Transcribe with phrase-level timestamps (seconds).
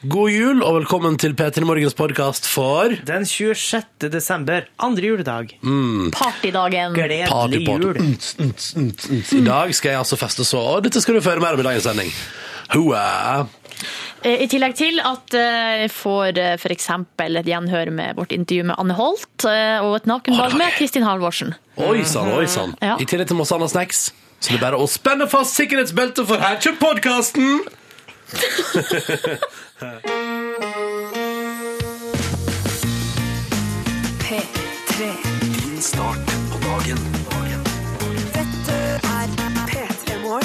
[0.00, 4.06] God jul og velkommen til P3 Morgens podkast for Den 26.
[4.08, 5.50] desember, andre juledag.
[6.16, 6.94] Partydagen.
[6.96, 7.84] Gledelig Party, party.
[7.84, 7.98] jul.
[8.00, 9.20] Mm, mm.
[9.36, 11.68] I dag skal jeg altså feste så og Dette skal du føre mer om i
[11.68, 12.08] dagens sending.
[12.72, 13.44] Hoa.
[14.24, 16.64] Eh, I tillegg til at eh, jeg får f.eks.
[16.64, 20.72] for eksempel et gjenhør med vårt intervju med Anne Holt, eh, og et nakenbad med.
[20.80, 21.52] Kristin Halvorsen.
[21.76, 22.72] Oi sann, oi sann.
[22.80, 22.96] Ja.
[22.96, 24.06] I tillegg til masse annet snacks.
[24.40, 27.60] Så det er bare å spenne fast sikkerhetsbeltet, for her kommer podkasten!
[29.80, 29.96] P3.
[35.40, 36.18] Din start
[36.52, 36.98] på dagen.
[38.34, 39.28] Dette er
[39.70, 40.44] P3 Morgen.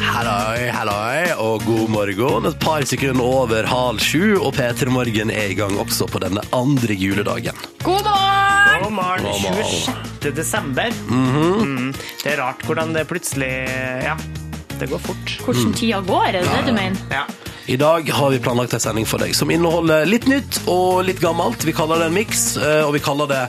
[0.00, 2.46] Halloi, halloi, og god morgen.
[2.48, 6.40] Et par sekunder over halv sju, og P3 Morgen er i gang også på denne
[6.56, 7.52] andre juledagen.
[7.84, 8.80] God morgen!
[8.82, 10.00] God morgen, God morgen.
[10.22, 10.36] 26.
[10.40, 10.88] desember.
[11.04, 11.92] mm,
[12.24, 13.52] det er rart hvordan det plutselig
[14.08, 14.16] Ja,
[14.82, 15.32] det går fort.
[15.46, 17.00] Hvordan tida går, er det det du mener?
[17.14, 17.24] Ja.
[17.70, 21.20] I dag har vi planlagt en sending for deg som inneholder litt nytt og litt
[21.22, 21.62] gammelt.
[21.62, 23.42] Vi kaller det en miks, eh, og vi kaller det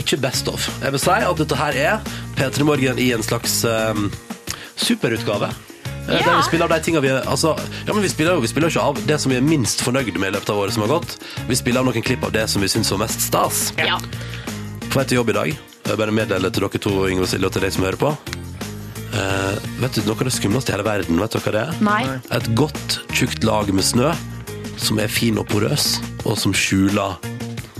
[0.00, 0.70] ikke Best of.
[0.80, 4.08] Jeg vil si at dette her er P3 Morgen i en slags um,
[4.80, 5.50] superutgave.
[5.52, 6.24] Eh, Ja.
[6.24, 7.52] Der vi spiller av de tingene vi altså,
[7.86, 10.16] ja, men vi spiller jo vi spiller ikke av det som vi er minst fornøyd
[10.18, 11.18] med i løpet av året som har gått.
[11.46, 13.60] Vi spiller av noen klipp av det som vi syns var mest stas.
[13.78, 14.00] Ja.
[14.88, 15.52] På vei til jobb i dag.
[15.90, 18.14] Jeg bare meddele til dere to, Inge og Silje, og til deg som hører på.
[19.10, 21.80] Eh, vet du, Noe av det skumleste i hele verden, vet dere hva det er?
[21.82, 22.02] Nei.
[22.36, 24.12] Et godt, tjukt lag med snø
[24.80, 27.18] som er fin og porøs, og som skjuler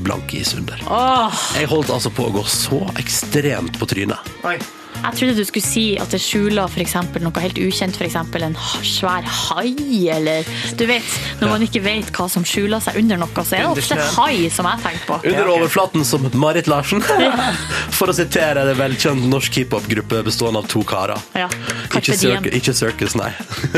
[0.05, 0.81] blank is under.
[0.89, 4.31] Åh, Jeg holdt altså på å gå så ekstremt på trynet.
[4.49, 4.59] Oi.
[5.01, 8.57] Jeg trodde du skulle si at det skjuler for eksempel noe helt ukjent, eksempel en
[8.87, 9.73] svær hai,
[10.13, 10.47] eller
[10.79, 11.07] du vet,
[11.41, 14.13] når man ikke vet hva som skjuler seg under noe, så er det ofte snøen.
[14.19, 15.19] hai som jeg tenker på.
[15.33, 17.05] Under overflaten som Marit Larsen.
[17.99, 21.21] For å sitere en velkjent norsk hiphop-gruppe bestående av to karer.
[21.37, 21.49] Ja,
[21.91, 23.31] Ikke, circus, ikke Circus, nei.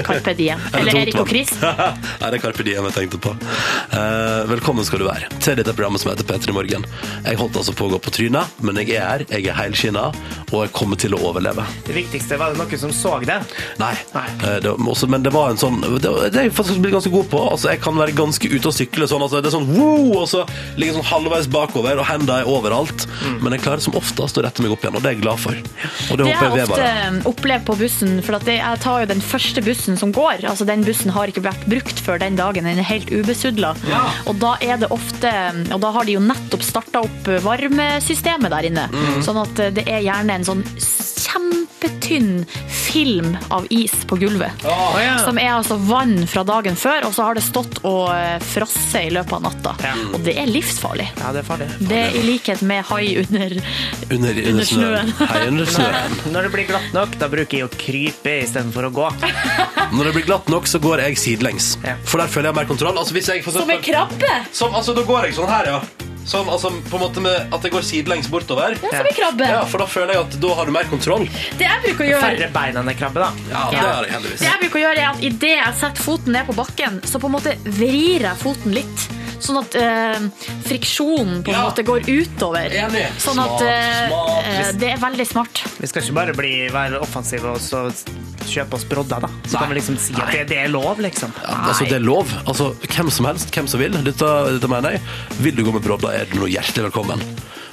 [0.03, 0.61] Carpe Diem.
[0.79, 1.55] Eller Erik og Chris.
[1.63, 3.33] Nei, det er Carpe Diem jeg tenkte på.
[3.93, 6.87] Uh, velkommen skal du være til dette programmet som heter P3 Morgen.
[7.27, 10.05] Jeg holdt altså på å gå på trynet, men jeg er her, jeg er helskinna,
[10.53, 11.65] og jeg kommer til å overleve.
[11.87, 13.39] Det viktigste var det noen som så det.
[13.81, 14.27] Nei, Nei.
[14.45, 16.01] eh, det, også, men det var en sånn Det,
[16.33, 17.41] det er jeg faktisk blitt ganske god på.
[17.53, 19.23] Altså, jeg kan være ganske ute og sykle sånn.
[19.25, 20.45] Altså, det er sånn wow, og så
[20.77, 23.07] ligger jeg sånn halvveis bakover, og hendene er overalt.
[23.23, 23.39] Mm.
[23.45, 25.41] Men jeg klarer som oftest å rette meg opp igjen, og det er jeg glad
[25.43, 25.57] for.
[25.57, 27.23] Og det Det håper har jeg jeg ofte bare.
[27.33, 30.45] opplevd på bussen, for at jeg tar jo den første bussen som går.
[30.53, 33.75] Altså Den bussen har ikke vært brukt før den dagen, den er helt ubesudla.
[34.27, 35.31] Og da er det ofte
[35.73, 38.85] Og da har de jo nettopp starta opp varmesystemet der inne.
[38.93, 39.23] Mm.
[39.25, 40.63] Sånn at det er gjerne en sånn
[41.33, 44.65] kjempetynn film av is på gulvet.
[44.69, 45.19] Oh, yeah.
[45.25, 49.09] Som er altså vann fra dagen før, og så har det stått og eh, frosset
[49.09, 49.75] i løpet av natta.
[49.87, 49.93] Ja.
[50.13, 51.09] Og det er livsfarlig.
[51.21, 51.69] ja, det er farlig.
[51.89, 53.57] Det er i likhet med hai under
[54.13, 55.13] Under, under, under snøen.
[55.15, 55.33] snøen.
[55.33, 56.17] Hei, under snøen.
[56.19, 59.09] Når, når det blir glatt nok, da bruker jeg å krype istedenfor å gå.
[59.97, 61.75] Når det blir glatt nok, så går jeg sidelengs.
[61.85, 61.97] Ja.
[62.09, 62.97] For der føler jeg mer kontroll.
[62.97, 64.55] Altså, hvis jeg for Som en eksempel, krabbe!
[64.57, 65.81] som, altså, da går jeg sånn her, ja.
[66.29, 68.77] Sånn, altså, på en måte med at det går sidelengs bortover.
[68.79, 69.49] Ja, som en krabbe.
[69.51, 71.27] Ja, for da føler jeg at da har du mer kontroll.
[71.59, 73.49] Det jeg bruker å gjøre Færre bein enn en krabbe, da.
[73.51, 74.45] Ja, det har jeg heldigvis.
[74.45, 77.23] Det jeg bruker å gjøre er at Idet jeg setter foten ned på bakken, så
[77.23, 79.09] på en måte vrir jeg foten litt.
[79.43, 80.21] Sånn at eh,
[80.69, 81.63] friksjonen på en Ja.
[81.69, 82.71] måte går utover.
[82.71, 83.07] Enig.
[83.19, 84.45] Sånn at Smart, eh, smart.
[84.47, 85.63] eh, Det er veldig smart.
[85.81, 87.91] Vi skal ikke bare bli, være offensive og så
[88.47, 89.29] kjøpe oss brodder, da.
[89.47, 89.61] Så Nei.
[89.61, 91.33] kan vi liksom si at det, det er lov, liksom.
[91.43, 92.29] Ja, altså, det er lov.
[92.47, 93.93] Altså, hvem som helst, hvem som vil.
[93.93, 95.01] Dette, dette mener jeg.
[95.41, 97.21] Vil du gå med brodder, er du nå hjertelig velkommen.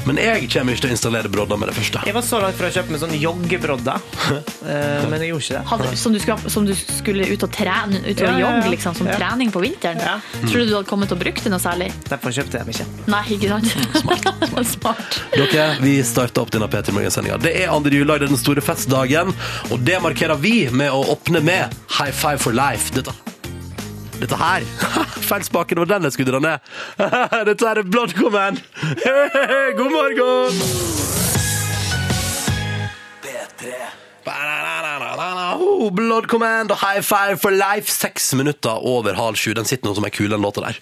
[0.08, 2.02] Men jeg kommer ikke til å installere brodder med det første.
[2.08, 4.06] Jeg var så langt fra å kjøpe meg sånn joggebrodder,
[4.72, 5.64] eh, men jeg gjorde ikke det.
[5.72, 8.96] Hadde, som, du skulle, som du skulle ut og trene ut og Ja, jogge, liksom,
[8.98, 9.18] som Ja.
[9.20, 10.00] trening på vinteren.
[10.04, 10.18] Ja.
[10.46, 11.90] Tror du du hadde kommet til å bruke det noe særlig?
[12.10, 12.88] Derfor kjøpte jeg dem ikke.
[13.12, 14.68] Nei, ikke sant?
[14.76, 15.20] Smart.
[15.36, 17.40] Dere, vi starter opp denne P3 Morgen-sendinga.
[17.44, 19.34] Det er andre juledag, det er den store festdagen,
[19.70, 22.94] og det markerer vi med å åpne med High Five for Life.
[22.96, 23.14] Dette,
[24.20, 24.66] dette her
[25.30, 26.58] Feil spaken, det var den jeg skulle dra ned.
[27.50, 28.62] Dette her er Blood Command.
[29.78, 30.98] God morgen!
[35.60, 37.92] Oh, Blood Command og High Five for Life.
[37.92, 39.54] Seks minutter over halv sju.
[39.58, 40.80] Den sitter nå som ei kule, den låta der.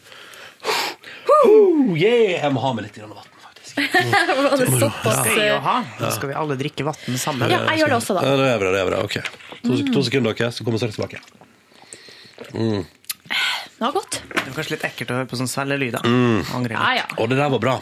[1.45, 2.37] Oh, yeah.
[2.43, 3.79] Jeg må ha med litt vann, faktisk.
[4.41, 5.77] Var det såpass jeg eh, ha?
[5.99, 7.51] Da skal vi alle drikke vann sammen.
[7.53, 8.25] Ja, jeg gjør det også, da.
[8.25, 9.01] Ja, det er bra, det er bra.
[9.05, 9.17] Ok.
[9.63, 11.21] To, to sekunder, dere, så kommer vi straks tilbake.
[13.27, 14.17] Det var godt.
[14.31, 16.05] Det var kanskje litt ekkelt å høre på sånn svellelyder.
[16.07, 16.69] Mm.
[16.71, 17.05] Ja, ja.
[17.21, 17.75] Og det der var bra.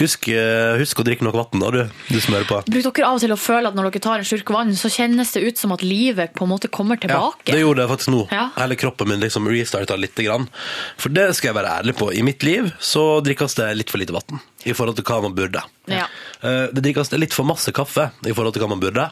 [0.00, 2.60] Husk, eh, husk å drikke nok vann, da, du, du som hører på.
[2.72, 4.90] Bruker dere av og til å føle at når dere tar en slurk vann, så
[4.90, 7.44] kjennes det ut som at livet på en måte kommer tilbake?
[7.50, 8.22] Ja, det gjorde jeg faktisk nå.
[8.32, 8.46] Ja.
[8.56, 10.16] Hele kroppen min liksom restarta litt.
[10.20, 10.48] Grann.
[11.00, 12.10] For det skal jeg være ærlig på.
[12.12, 15.36] I mitt liv så drikkes det litt for lite vann i forhold til hva man
[15.38, 15.62] burde.
[15.88, 16.08] Ja.
[16.42, 19.06] Eh, Det drikkes litt for masse kaffe i forhold til hva man burde.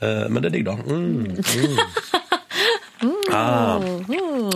[0.00, 0.76] Eh, Men det er digg, da.
[0.80, 1.36] Mm.
[3.32, 3.80] Ah.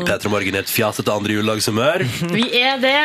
[0.07, 2.05] Petra Morgen er et fjasete andre juledagshumør.
[2.33, 2.99] Vi er det,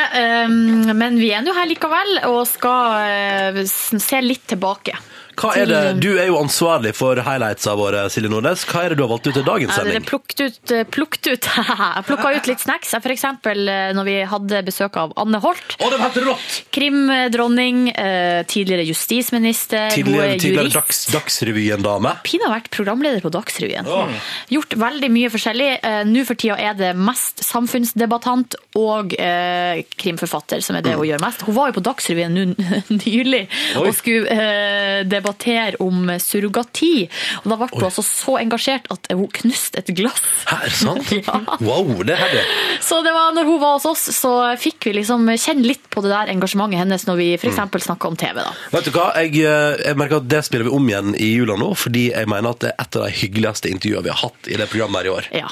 [0.48, 4.96] um, men vi er nå her likevel og skal uh, se litt tilbake.
[5.40, 8.66] Hva er det, Du er jo ansvarlig for highlightsa våre, Silje Nordnes.
[8.70, 9.96] Hva er det du har valgt ut til dagens sending?
[9.96, 10.10] er sending?
[10.10, 11.50] plukket ut, eh, plukket ut.
[11.98, 12.94] Jeg plukka ut litt snacks.
[13.14, 15.76] Eksempel eh, når vi hadde besøk av Anne Holt.
[15.80, 16.60] Å, det var helt rått!
[16.74, 20.78] Krimdronning, eh, tidligere justisminister, Tidligere, er tidligere jurist.
[20.80, 22.16] dags, Dagsrevyen-dame.
[22.26, 23.88] Pina har vært programleder på Dagsrevyen.
[23.90, 24.14] Åh.
[24.54, 25.70] Gjort veldig mye forskjellig.
[25.84, 31.08] Eh, Nå for tida er det mest samfunnsdebattant og eh, krimforfatter som er det hun
[31.08, 31.44] gjør mest.
[31.48, 32.56] Hun var jo på Dagsrevyen
[33.04, 33.44] nylig
[33.80, 37.08] og skulle eh, debattere om surrogati.
[37.44, 40.22] Og da ble hun altså så engasjert at hun knuste et glass.
[40.52, 41.12] Er det sant?
[41.24, 41.40] Ja.
[41.62, 42.42] Wow, det er det.
[42.84, 46.02] Så det var når hun var hos oss, så fikk vi liksom kjenne litt på
[46.04, 47.60] det der engasjementet hennes når vi f.eks.
[47.60, 47.80] Mm.
[47.86, 48.40] snakka om TV.
[48.42, 48.52] da.
[48.74, 51.56] Vet du hva, jeg, eh, jeg merker at det spiller vi om igjen i jula
[51.60, 54.50] nå, fordi jeg mener at det er et av de hyggeligste intervjuene vi har hatt
[54.50, 55.30] i det programmet her i år.
[55.44, 55.52] Ja.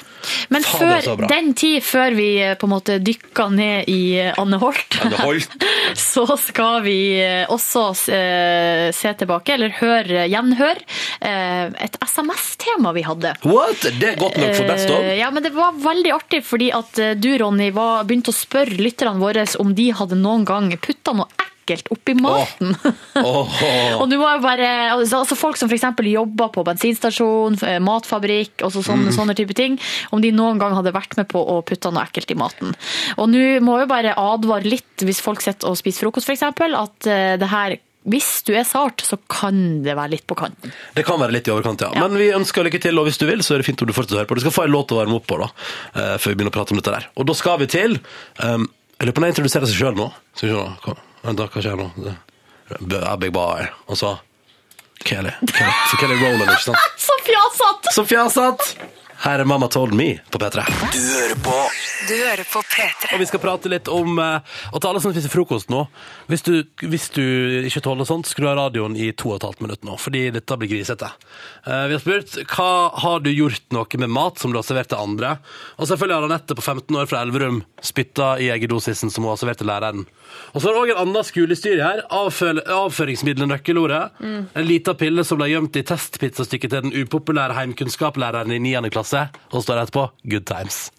[0.53, 4.41] Men Faen, før den tid, før vi eh, på en måte dykka ned i eh,
[4.41, 5.55] Anne Holt, Anne Holt.
[6.11, 6.99] så skal vi
[7.51, 10.81] også se tilbake, eller hør gjenhøre,
[11.21, 13.35] eh, et SMS-tema vi hadde.
[13.45, 13.85] What?
[13.99, 15.03] Det er godt nok for best of.
[15.03, 18.35] Eh, Ja, men det var veldig artig, fordi at eh, du, Ronny, var, begynte å
[18.35, 22.73] spørre lytterne våre om de hadde noen gang putta noe ekkelt oppi maten.
[23.21, 23.59] Åh.
[24.01, 25.85] Og du må jo bare, altså Folk som f.eks.
[26.09, 29.77] jobber på bensinstasjon, matfabrikk og sånne, sånne, sånne type ting,
[30.11, 32.73] om de noen gang hadde vært med på å putte noe ekkelt i maten.
[33.21, 36.49] Og nå må vi jo bare advare litt, hvis folk sitter og spiser frokost f.eks.,
[36.49, 37.11] at
[37.41, 37.77] det her
[38.09, 40.73] hvis du er sart, så kan det være litt på kanten.
[40.97, 41.91] Det kan være litt i overkant, ja.
[41.93, 42.07] Ja.
[42.07, 43.93] Men vi ønsker lykke til, og hvis du vil, så er det fint om du
[43.93, 44.39] fortsetter å høre på.
[44.39, 45.51] Du skal få en låt å varme opp på, da,
[45.93, 47.07] eh, før vi begynner å prate om dette der.
[47.13, 47.99] Og da skal vi til
[48.41, 48.65] um,
[48.97, 50.09] Jeg lurer på om jeg introduserer seg sjøl nå.
[50.33, 50.65] Skal vi se.
[50.85, 52.17] Hva, vent da, hva skjer nå?
[53.21, 53.71] Big Bar.
[53.89, 54.15] Og så
[55.05, 55.31] Kelly.
[55.49, 56.89] Kelly, Kelly Rowland, ikke sant?
[57.07, 57.93] Så fjasete!
[57.95, 58.89] Så fjasete!
[59.21, 60.63] Her er Mamma Told Me på P3.
[60.93, 61.53] Du hører på.
[62.09, 63.11] Du hører på P3.
[63.13, 65.83] Og vi skal prate litt om eh, Og til alle som spiser frokost nå.
[66.31, 67.21] Hvis du, hvis du
[67.67, 70.57] ikke tåler sånt Skru av radioen i to og et halvt minutt nå Fordi dette
[70.57, 71.11] blir grisete.
[71.67, 72.71] Eh, Vi har spurt Hva
[73.03, 75.35] har du gjort noe med mat Som du har servert til andre?
[75.77, 79.41] Og selvfølgelig har Anette på 15 år fra Elverum Spyttet i eggedosisen som hun har
[79.43, 80.07] servert til læreren
[80.53, 82.01] Og så er det også en annen skolestyre her.
[82.11, 84.01] Avfø- Avføringsmiddelet nøkkelordet.
[84.21, 88.89] En liten pille som ble gjemt i testpizzastykket Til den upopulære heimkunnskapslæreren i 9.
[88.93, 89.27] klasse.
[89.51, 90.89] Og står etterpå Good times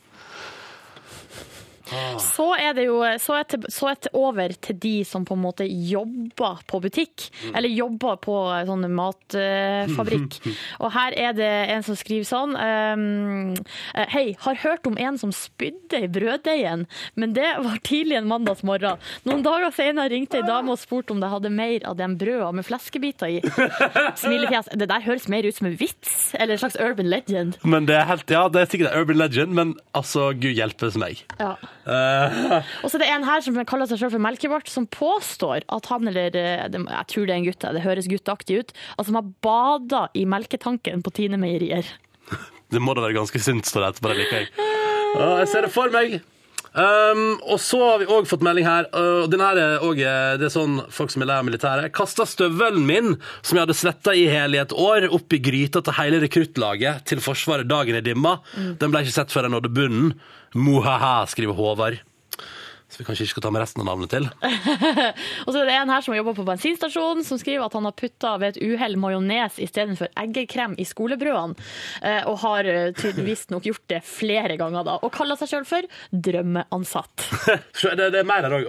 [2.23, 5.37] Så er det jo så er til, så er det over til de som på
[5.37, 8.37] en måte jobber på butikk, eller jobber på
[8.69, 10.39] sånn matfabrikk.
[10.83, 13.55] Og her er det en som skriver sånn ehm,
[13.97, 16.87] eh, Hei, har hørt om en som spydde i brøddeigen,
[17.19, 19.01] men det var tidlig en mandagsmorgen.
[19.29, 22.51] Noen dager senere ringte ei dame og spurte om de hadde mer av den brøda
[22.57, 23.41] med fleskebiter i.
[24.23, 24.73] Smilefjes.
[24.79, 27.59] Det der høres mer ut som en vits, eller en slags urban legend.
[27.65, 30.99] Men det er helt, ja, det er sikkert en urban legend, men altså, Gud hjelpes
[31.01, 31.25] meg.
[31.41, 31.55] Ja.
[31.87, 35.89] Og så er det en her som kaller seg selv for Melkebart, som påstår at
[35.91, 38.75] han eller eh, Jeg tror det er en gutt, det høres gutteaktig ut.
[38.97, 41.89] Altså, han har bada i melketanken på Tine Meierier.
[42.73, 44.13] det må da være ganske sunt, står det etterpå.
[44.13, 44.71] Det liker jeg.
[45.13, 46.21] Jeg ser det for meg.
[46.73, 48.89] Um, og så har vi òg fått melding her.
[48.97, 51.93] Uh, den her er også, eh, det er sånn folk som er lei av militæret.
[51.93, 55.99] Kasta støvelen min, som jeg hadde svetta i hele et år, opp i gryta til
[55.99, 58.39] hele rekruttlaget til Forsvaret dagen i dimma.
[58.57, 60.17] Den ble ikke sett før jeg nådde bunnen.
[60.57, 62.01] Mohaha, skriver Håvard.
[62.93, 64.27] Så vi kanskje ikke skal ta med resten av navnet til.
[65.47, 67.95] Og så er det en her som jobber på bensinstasjonen, som skriver at han har
[67.97, 71.57] putta ved et uhell majones istedenfor eggekrem i skolebrødene.
[72.05, 72.69] eh, Og har
[73.17, 74.99] visstnok nok gjort det flere ganger da.
[75.05, 77.27] Og kaller seg sjøl for drømmeansatt.
[77.93, 78.69] Det, det er mer her òg.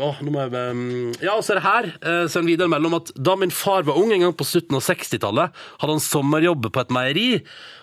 [1.23, 1.85] Ja, og så er det her.
[2.03, 4.75] eh, Så en videre mellom at da min far var ung en gang på slutten
[4.79, 7.27] av 60-tallet, hadde han sommerjobb på et meieri.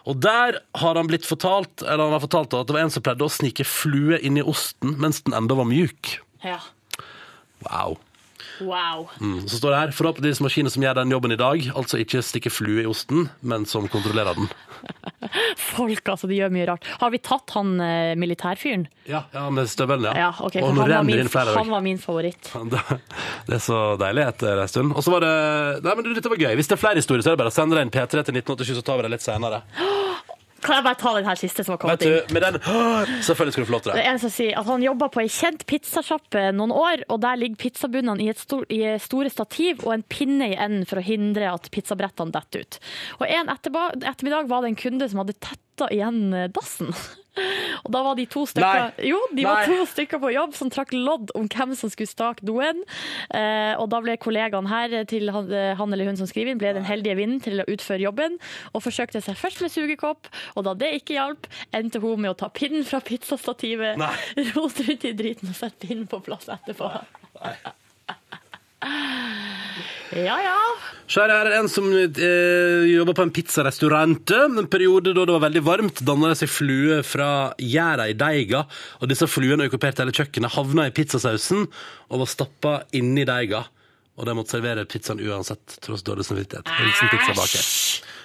[0.08, 3.04] Og der har han blitt fortalt Eller han har fortalt at det var en som
[3.04, 6.16] pleide å snike flue inn i osten mens den enda var mjuk.
[6.44, 6.60] Ja.
[7.66, 7.98] Wow.
[8.60, 9.08] Wow.
[9.20, 9.48] Mm.
[9.48, 11.64] Så står det her forhåpentligvis maskiner som gjør den jobben i dag.
[11.76, 14.50] Altså ikke stikke flue i osten, men som kontrollerer den.
[15.70, 16.88] Folk, altså, de gjør mye rart.
[17.00, 18.86] Har vi tatt han eh, militærfyren?
[19.08, 20.26] Ja, ja med støvelen, ja.
[20.26, 22.50] Ja, ok, og nå renner min, inn flere han var min favoritt.
[23.46, 24.92] Det, er så deilig etter en stund.
[24.96, 25.32] Og så var det
[25.84, 26.52] Nei, men dette var gøy.
[26.58, 28.40] Hvis det er flere historier, så er det bare å sende deg en P3 til
[28.40, 29.64] 1987, så tar vi det litt senere.
[30.60, 32.26] Kan jeg bare ta den her siste som har kommet Vet inn?
[32.28, 32.58] du, med den
[33.24, 34.04] Selvfølgelig skal du få lov til Det det.
[34.06, 37.40] er en som sier at han jobba på ei kjent pizzasjappe noen år, og der
[37.40, 41.48] ligger pizzabunnene i, stor, i store stativ og en pinne i enden for å hindre
[41.54, 42.78] at pizzabrettene detter ut.
[43.20, 46.92] Og En ettermiddag var det en kunde som hadde tetta igjen dassen.
[47.84, 49.08] Og da var de to stykker, Nei.
[49.10, 52.44] jo, de var to stykker på jobb som trakk lodd om hvem som skulle stake
[52.46, 52.82] doen.
[53.36, 56.74] Eh, og da ble kollegaen her til han, han eller hun som skriver inn, ble
[56.76, 58.38] den heldige vinnen til å utføre jobben,
[58.74, 62.38] og forsøkte seg først med sugekopp, og da det ikke hjalp, endte hun med å
[62.42, 64.14] ta pinnen fra pizzastativet, Nei.
[64.56, 66.90] rote ut i driten og sette pinnen på plass etterpå.
[70.10, 70.56] Ja, ja.
[71.10, 74.32] Så her er det en som eh, jobber på en pizzarestaurant.
[74.34, 78.64] En periode da det var veldig varmt, danna det seg fluer fra gjæra i deiga.
[79.00, 83.64] Og disse fluene okkuperte hele kjøkkenet, havna i pizzasausen og var stappa inni deiga.
[84.20, 86.70] Og de måtte servere pizzaen uansett, tross dårlig samvittighet.
[86.78, 87.66] Hilsen pizzabaker.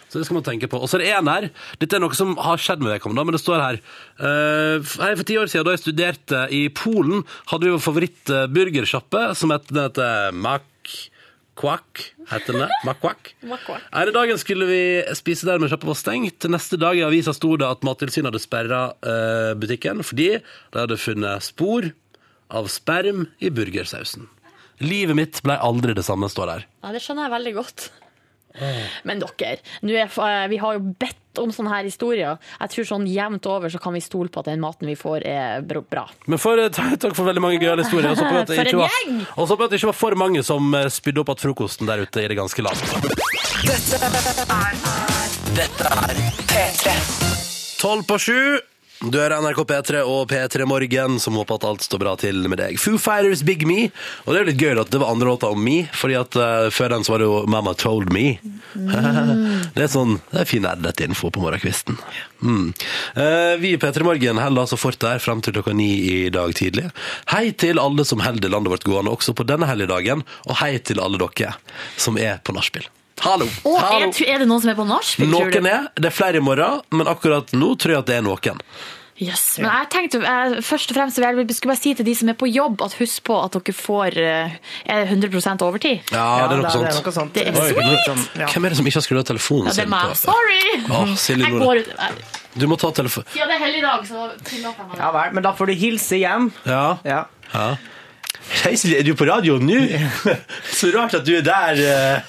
[0.09, 0.79] Så det skal man tenke på.
[0.81, 1.49] Og så er det en her.
[1.81, 3.79] Dette er noe som har skjedd med vedkommende, men det står her.
[4.19, 9.55] Uh, for ti år siden, da jeg studerte i Polen, hadde vi vår favorittburgersjappe, som
[9.55, 10.65] het heter Mac...
[11.55, 12.69] Quack, heter den det?
[12.87, 13.31] Makwak?
[13.93, 14.79] Her i dagen skulle vi
[15.15, 16.47] spise der, men sjappa var stengt.
[16.51, 20.99] Neste dag i avisa sto det at Mattilsynet hadde sperra eh, butikken fordi de hadde
[20.99, 21.87] funnet spor
[22.51, 24.27] av sperm i burgersausen.
[24.83, 26.65] Livet mitt ble aldri det samme, står der.
[26.83, 27.87] Ja, det skjønner jeg veldig godt.
[29.03, 32.37] Men dere, er, vi har jo bedt om sånne her historier.
[32.61, 35.25] Jeg tror sånn jevnt over så kan vi stole på at den maten vi får
[35.27, 36.05] er bra.
[36.31, 38.11] Men for, eh, takk for veldig mange gøyale historier.
[38.13, 38.53] Og så håper jeg at
[39.75, 42.37] det ikke var- for mange som eh, spydde opp at frokosten der ute i det
[42.39, 42.79] ganske land.
[45.55, 46.95] Dette er P3.
[47.81, 48.39] Tolv på sju.
[49.03, 52.61] Du hører NRK P3 og P3 Morgen, som håper at alt står bra til med
[52.61, 52.77] deg.
[52.79, 53.89] Foo Fighters Big Me.
[54.23, 56.37] Og det er jo litt gøy at det var andre låta om Me, fordi at
[56.39, 58.37] eh, før den så var det jo Mama Told Me.
[59.75, 61.99] det er sånn, det er fin edlet info på morgenkvisten.
[62.39, 62.71] Mm.
[63.19, 66.55] Eh, vi i P3 Morgen holder altså fort der frem til klokka ni i dag
[66.55, 66.87] tidlig.
[67.33, 71.03] Hei til alle som holder landet vårt gående også på denne helligdagen, og hei til
[71.03, 71.57] alle dere
[71.99, 72.87] som er på nachspiel.
[73.23, 73.47] Hallo!
[73.63, 74.09] Og Hallo.
[74.11, 75.29] er, er det noen som er på nachspiel?
[75.31, 78.25] Noen er, det er flere i morgen, men akkurat nå tror jeg at det er
[78.25, 78.61] noen.
[79.15, 79.43] Yes.
[79.63, 82.35] Men jeg tenkte jeg, først og fremst jeg skulle bare si til de som er
[82.35, 84.57] på jobb, at husk på at dere får eh,
[84.91, 86.11] er 100% overtid.
[86.11, 86.89] Ja, det er noe det, sånt.
[86.89, 87.31] er noe sånt.
[87.37, 88.25] Det er Oi, sweet!
[88.41, 88.49] Ja.
[88.51, 90.17] Hvem er det som ikke har skrudd av telefonen Ja, det er meg.
[90.19, 90.59] Sorry!
[90.91, 93.31] Oh, Silje jeg går jeg- Du må ta telefonen.
[93.39, 96.19] Ja, det er helligdag, så tillater jeg meg Ja vel, men da får du hilse
[96.19, 96.51] hjem.
[96.67, 96.83] Ja.
[97.07, 97.23] Ja.
[97.55, 97.69] ja.
[98.73, 99.81] Silje, er du på radioen nå?
[100.79, 102.23] Så rart at du er der.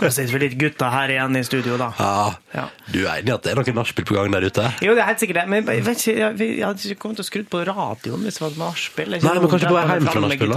[0.00, 1.90] Så sitter vi litt gutta her igjen i studio, da.
[1.98, 2.30] Ja.
[2.56, 2.64] Ja.
[2.90, 4.64] Du er enig i at det er noen nachspiel på gang der ute?
[4.82, 5.44] Jo, det er helt sikkert det.
[5.52, 8.44] Men jeg, vet ikke, jeg, hadde ikke kommet til å skru på radioen hvis det
[8.46, 9.14] var nachspiel.
[9.14, 10.54] Nei, men kanskje på vei hjem fra nachspiel,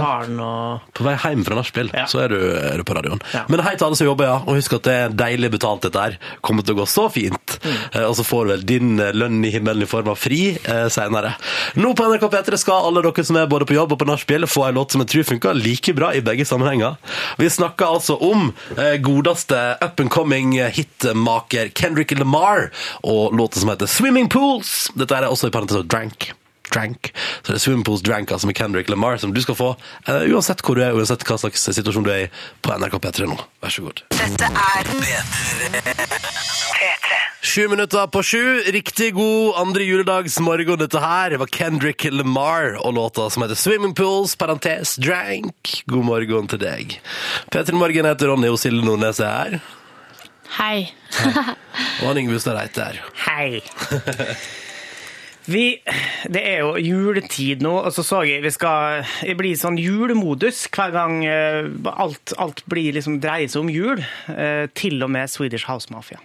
[0.48, 2.06] og På vei hjem fra nachspiel, Ja.
[2.10, 3.22] så er du, er du på radioen.
[3.34, 3.44] Ja.
[3.52, 4.40] Men hei til alle som jobber, ja.
[4.42, 6.18] Og husk at det er deilig betalt, dette her.
[6.44, 7.58] Kommer til å gå så fint.
[7.62, 7.76] Mm.
[7.92, 10.86] Eh, og så får vel din eh, lønn i himmelen i form av fri eh,
[10.92, 11.34] senere.
[11.78, 14.46] Nå på NRK P3 skal alle dere som er både på jobb og på nachspiel,
[14.50, 16.96] få en låt som jeg tror funker like bra i begge sammenhenger.
[17.40, 22.70] Vi snakker altså om eh, godeste up and coming hitmaker Kendrick Lamar
[23.02, 24.90] og låten som heter Swimming Pools.
[24.98, 26.32] Dette er også i parentes Drank.
[26.72, 27.12] Drank.
[27.42, 29.74] Så det er Swimming Pools Drank altså med Kendrick Lamar som du skal få
[30.08, 32.30] eh, uansett hvor du er, uansett hva slags situasjon du er i
[32.64, 33.38] på NRK P3 nå.
[33.62, 34.04] Vær så god.
[34.16, 36.63] Dette er P3.
[37.44, 38.58] Sju minutter på sju.
[38.72, 41.36] Riktig god andre juledagsmorgen dette her.
[41.38, 45.82] Var Kendrick Lamar og låta som heter Swimming Pools, parentes, drank.
[45.86, 46.98] God morgen til deg.
[47.52, 49.60] P3 Morgen heter Ronny og Silje Nordnes er her.
[50.58, 50.90] Hei.
[52.02, 53.14] Og han Yngve Ustad Reite er her.
[53.26, 53.62] Hei.
[55.46, 55.64] Vi,
[56.32, 60.62] det er jo juletid nå, og så så jeg vi skal bli blir sånn julemodus
[60.72, 64.00] hver gang eh, alt, alt blir liksom dreier seg om jul.
[64.32, 66.16] eh, Til og med Swedish House Mafia.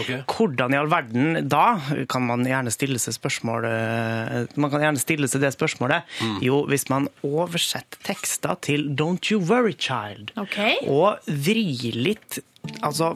[0.00, 0.10] Ok.
[0.30, 1.76] Hvordan i all verden da
[2.08, 6.08] kan man gjerne stille seg spørsmål eh, Man kan gjerne stille seg det spørsmålet.
[6.44, 10.80] Jo, hvis man oversetter tekster til Don't You Worry Child, okay.
[10.88, 12.40] og vrir litt
[12.84, 13.14] Altså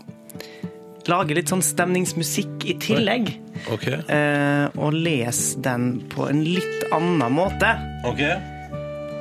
[1.09, 3.33] lage litt sånn stemningsmusikk i tillegg.
[3.73, 3.99] Okay.
[4.13, 7.73] eh, og les den på en litt annen måte.
[8.09, 8.37] Okay.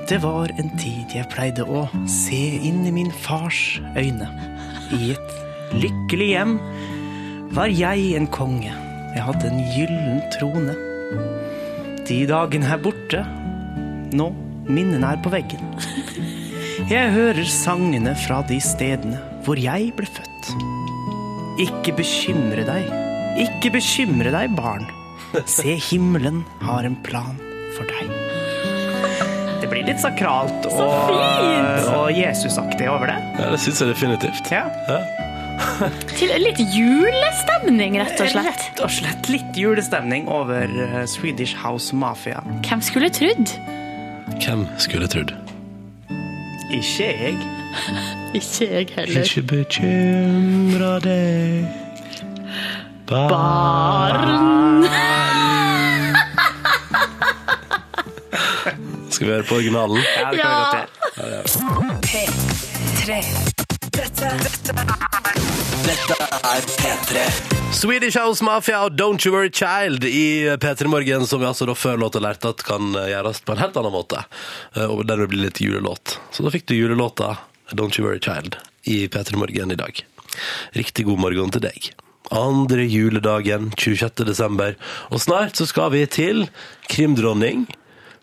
[0.09, 4.29] Det var en tid jeg pleide å se inn i min fars øyne.
[4.95, 6.55] I et lykkelig hjem
[7.55, 8.71] var jeg en konge.
[9.15, 10.75] Jeg hadde en gyllen trone.
[12.09, 13.23] De dagene er borte.
[14.13, 14.29] Nå
[14.69, 15.63] minnene er på veggen.
[16.89, 20.51] Jeg hører sangene fra de stedene hvor jeg ble født.
[21.59, 22.87] Ikke bekymre deg,
[23.43, 24.85] ikke bekymre deg, barn.
[25.49, 27.35] Se, himmelen har en plan
[27.75, 28.13] for deg.
[29.59, 31.11] Det blir litt sakralt og,
[31.91, 33.17] og Jesusaktig over det.
[33.41, 34.53] Ja, det syns jeg definitivt.
[34.53, 34.63] Ja.
[36.19, 38.47] Til litt julestemning, rett og slett?
[38.49, 42.41] Rett og slett litt julestemning over eh, Swedish House Mafia.
[42.67, 43.53] Hvem skulle trodd?
[44.39, 45.33] Hvem skulle trodd?
[46.69, 47.37] Ikke jeg.
[48.39, 49.23] Ikke jeg heller.
[49.25, 51.65] Ikke bekymra deg,
[53.09, 54.85] barn.
[59.09, 59.97] Skal vi høre på originalen?
[59.97, 60.29] Ja.
[60.31, 60.87] Det kan vi godt gjøre.
[63.07, 63.58] Ja, ja
[64.19, 64.73] dette
[66.19, 67.21] er er P3.
[67.71, 71.75] Swedish House Mafia og Don't You Worry Child i P3 Morgen, som vi altså da
[71.77, 74.23] før låta lærte at kan gjøres på en helt annen måte.
[74.75, 76.17] Eh, Og dermed blir litt julelåt.
[76.35, 77.37] Så da fikk du julelåta
[77.71, 78.57] Don't You Worry Child
[78.91, 80.03] i P3 Morgen i dag.
[80.75, 81.91] Riktig god morgen til deg.
[82.35, 84.25] Andre juledagen, 26.
[84.27, 84.75] desember.
[85.13, 86.49] Og snart så skal vi til
[86.91, 87.69] krimdronning,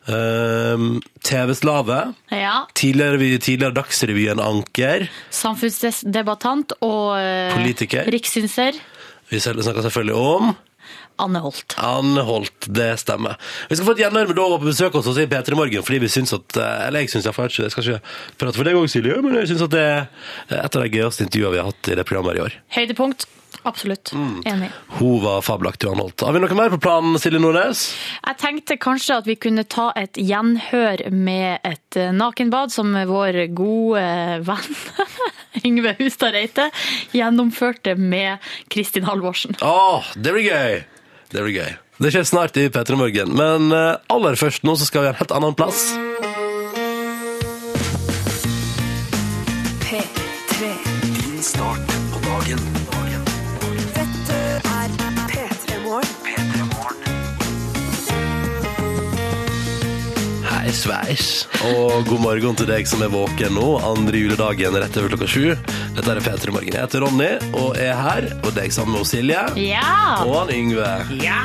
[0.09, 2.01] ehm, TV-slave,
[2.33, 2.67] Ja.
[2.75, 8.07] tidligere, tidligere Dagsrevyen Anker, Samfunnsdebattant og eh, Politiker.
[8.13, 8.79] rikssynser
[9.29, 10.53] vi snakker selvfølgelig om
[11.19, 11.75] Anne Holt.
[11.81, 13.39] Anne Holt, det stemmer.
[13.71, 15.99] Vi skal få et gjenhør med Dova på besøk hos oss i P3 Morgen, fordi
[16.05, 18.77] vi syns at eh, Eller jeg syns iallfall ikke Jeg skal ikke prate for deg
[18.77, 21.71] òg, Silje, men jeg syns at det er et av de gøyeste intervjuene vi har
[21.73, 22.59] hatt i det programmet i år.
[22.77, 23.27] Høydepunkt.
[23.63, 24.13] Absolutt.
[24.13, 24.43] Mm.
[24.47, 24.71] Enig.
[24.99, 26.25] Hun var fabelaktig, anholdt.
[26.27, 27.87] Har vi noe mer på planen, Silje Nordnes?
[28.21, 33.47] Jeg tenkte kanskje at vi kunne ta et gjenhør med et eh, nakenbad som vår
[33.57, 34.05] gode
[34.47, 34.77] venn
[35.67, 36.69] Yngve Hustad Reite
[37.17, 39.59] gjennomførte med Kristin Halvorsen.
[39.65, 40.85] Å, det blir gøy!
[41.33, 41.73] Det blir gøy.
[41.97, 45.15] Det skjer snart i P3 Morgen, men eh, aller først nå så skal vi ha
[45.15, 45.89] en helt annen plass.
[60.67, 61.27] Hei sveis,
[61.69, 65.45] og god morgen til deg som er våken nå, andre juledagen rett over klokka sju.
[65.95, 66.75] Dette er P3 Morgen.
[66.75, 69.45] Jeg heter Ronny, og er her, og deg sammen med Silje.
[69.63, 70.25] Ja!
[70.25, 70.91] Og han Yngve.
[71.23, 71.39] Ja!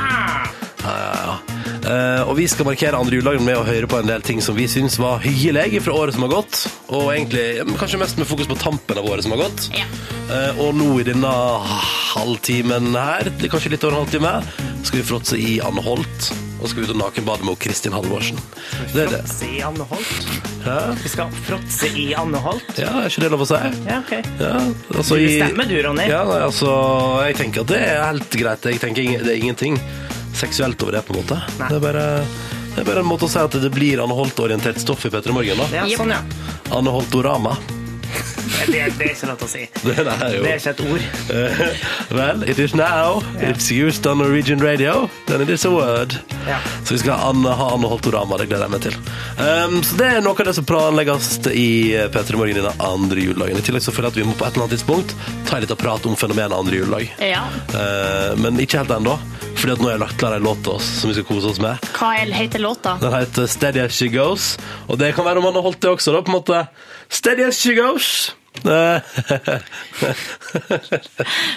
[0.82, 1.38] Ja, ja, ja.
[1.86, 4.58] Eh, og vi skal markere andre juledagen med å høre på en del ting som
[4.58, 6.64] vi syns var hyggelig fra året som har gått.
[6.90, 9.70] Og egentlig kanskje mest med fokus på tampen av året som har gått.
[9.78, 9.86] Ja.
[10.34, 11.30] Eh, og nå i denne
[12.16, 14.40] halvtimen her, er kanskje litt over en halvtime,
[14.82, 16.34] skal vi fråtse i Anne Holt.
[16.62, 18.38] Og skal ut og nakenbade med Kristin Halvorsen.
[18.94, 19.20] Det er det.
[19.26, 20.28] Fråtse i Anne Holt.
[20.62, 20.76] Hæ?
[21.02, 22.68] Vi skal fråtse i Anne Holt.
[22.78, 23.58] Ja, er ikke det lov å si?
[23.88, 24.12] Ja, ok.
[24.38, 24.52] Ja,
[24.94, 26.06] altså Du bestemmer du, Ronny.
[26.12, 26.70] Ja, nei, altså,
[27.26, 28.70] jeg tenker at det er helt greit.
[28.70, 29.80] Jeg tenker ing- det er ingenting
[30.38, 31.40] seksuelt over det, på en måte.
[31.58, 31.68] Nei.
[31.68, 32.06] Det er, bare,
[32.76, 35.34] det er bare en måte å si at det blir Anne Holt-orientert stoff i P3
[35.34, 35.58] Morgen.
[35.58, 35.66] da.
[35.82, 36.22] Ja, sånn, ja.
[36.78, 37.56] Anne Holtorama.
[38.66, 39.64] Det, det er ikke lov til å si.
[39.86, 41.02] Det er jo Det er ikke et ord.
[42.16, 43.22] Well, it is now.
[43.40, 45.08] It's used on Norwegian radio.
[45.26, 46.16] Then it is a word.
[46.46, 46.58] Ja.
[46.84, 48.96] Så vi skal Anne, ha Anne Holtorama, det gleder jeg meg til.
[49.38, 51.68] Um, så det er noe av det som planlegges i
[52.12, 53.58] P3 Morgen denne andre juledagen.
[53.58, 55.14] I tillegg så føler jeg at vi må på et eller annet tidspunkt
[55.48, 57.14] ta en liten prat om fenomenet andre juledag.
[57.32, 57.46] Ja.
[57.72, 59.16] Uh, men ikke helt ennå,
[59.62, 61.46] fordi at nå har jeg lagt klar en låt til oss som vi skal kose
[61.52, 61.78] oss med.
[61.94, 62.96] Hva er- heter låta?
[63.00, 64.56] Den heter Steady As She Goes,
[64.88, 66.64] og det kan være om han har holdt det også, da, på en måte.
[67.08, 68.32] Steady As She Goes.
[68.68, 68.68] Eh,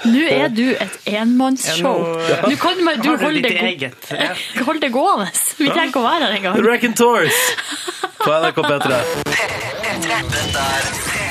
[0.07, 2.05] Nå er du et enmannsshow.
[2.29, 3.95] Ja, nå- Du kan man, du holde det, eget?
[4.11, 4.31] Ja.
[4.63, 5.27] hold det gående.
[5.57, 6.61] Vi trenger ikke å være her engang.
[6.65, 7.41] Raconteurs
[8.21, 8.89] på NRK P3.
[10.05, 11.24] Dette er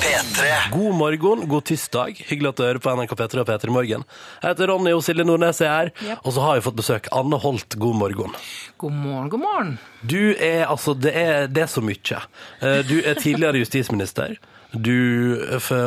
[0.00, 0.70] P3.
[0.72, 2.14] God morgen, god tirsdag.
[2.30, 4.04] Hyggelig at du hører på NRK P3 og P3 Morgen.
[4.40, 5.90] Jeg heter Ronny og Silje Nordnes er her,
[6.22, 7.10] og så har vi fått besøk.
[7.16, 8.32] Anne Holt, god morgen.
[8.80, 9.74] God morgen, god morgen.
[10.00, 12.22] Du er altså Det er, det er så mye.
[12.64, 14.38] Eh, Du er tidligere justisminister.
[14.72, 14.94] Du,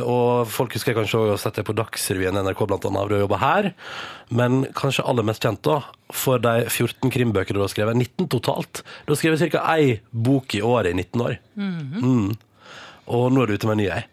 [0.03, 3.23] og folk husker kanskje også å sette deg på Dagsrevyen NRK blant annet, du har
[3.23, 3.69] jobbet her.
[4.35, 5.79] Men kanskje aller mest kjent da,
[6.13, 7.95] for de 14 krimbøker du har skrevet.
[7.97, 8.83] 19 totalt.
[9.07, 9.63] Du har skrevet ca.
[9.77, 11.39] ei bok i året i 19 år.
[11.57, 12.33] mm.
[13.07, 14.03] Og nå er du ute med en ny ei.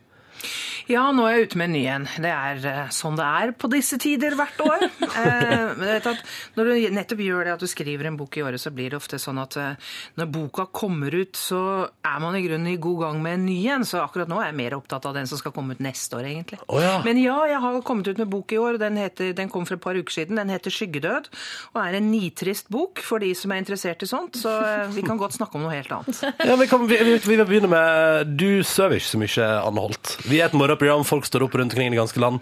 [0.90, 2.06] Ja, nå er jeg ute med en ny en.
[2.24, 4.86] Det er eh, sånn det er på disse tider hvert år.
[5.20, 6.06] Eh,
[6.54, 8.98] når du nettopp gjør det at du skriver en bok i året, så blir det
[9.00, 11.60] ofte sånn at eh, når boka kommer ut, så
[12.06, 13.84] er man i grunnen i god gang med en ny en.
[13.86, 16.28] Så akkurat nå er jeg mer opptatt av den som skal komme ut neste år,
[16.30, 16.60] egentlig.
[16.70, 16.94] Oh, ja.
[17.04, 18.78] Men ja, jeg har kommet ut med bok i år.
[18.80, 20.40] Den, heter, den kom for et par uker siden.
[20.40, 21.28] Den heter 'Skyggedød',
[21.74, 24.38] og er en nitrist bok for de som er interessert i sånt.
[24.40, 26.22] Så eh, vi kan godt snakke om noe helt annet.
[26.46, 29.86] Ja, vi, kan, vi, vi vi vil begynne med Du sover ikke så mye, Anne
[29.88, 30.16] Holt.
[30.30, 32.40] Vi er et morgenprogram, folk står opp rundt omkring i det ganske land.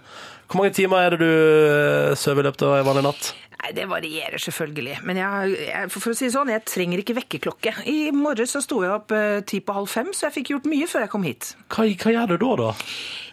[0.49, 3.31] Hvor mange timer er det du eh, sover i løpet av en vanlig natt?
[3.59, 4.99] Nei, Det varierer selvfølgelig.
[5.05, 7.75] Men jeg, jeg, for, for å si det sånn, jeg trenger ikke vekkerklokke.
[7.91, 10.71] I morges så sto jeg opp eh, ti på halv fem, så jeg fikk gjort
[10.71, 11.51] mye før jeg kom hit.
[11.75, 12.71] Hva, hva gjør du da, da?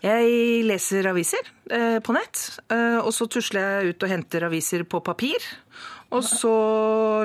[0.06, 2.42] Jeg leser aviser eh, på nett,
[2.74, 5.46] eh, og så tusler jeg ut og henter aviser på papir.
[6.16, 6.52] Og så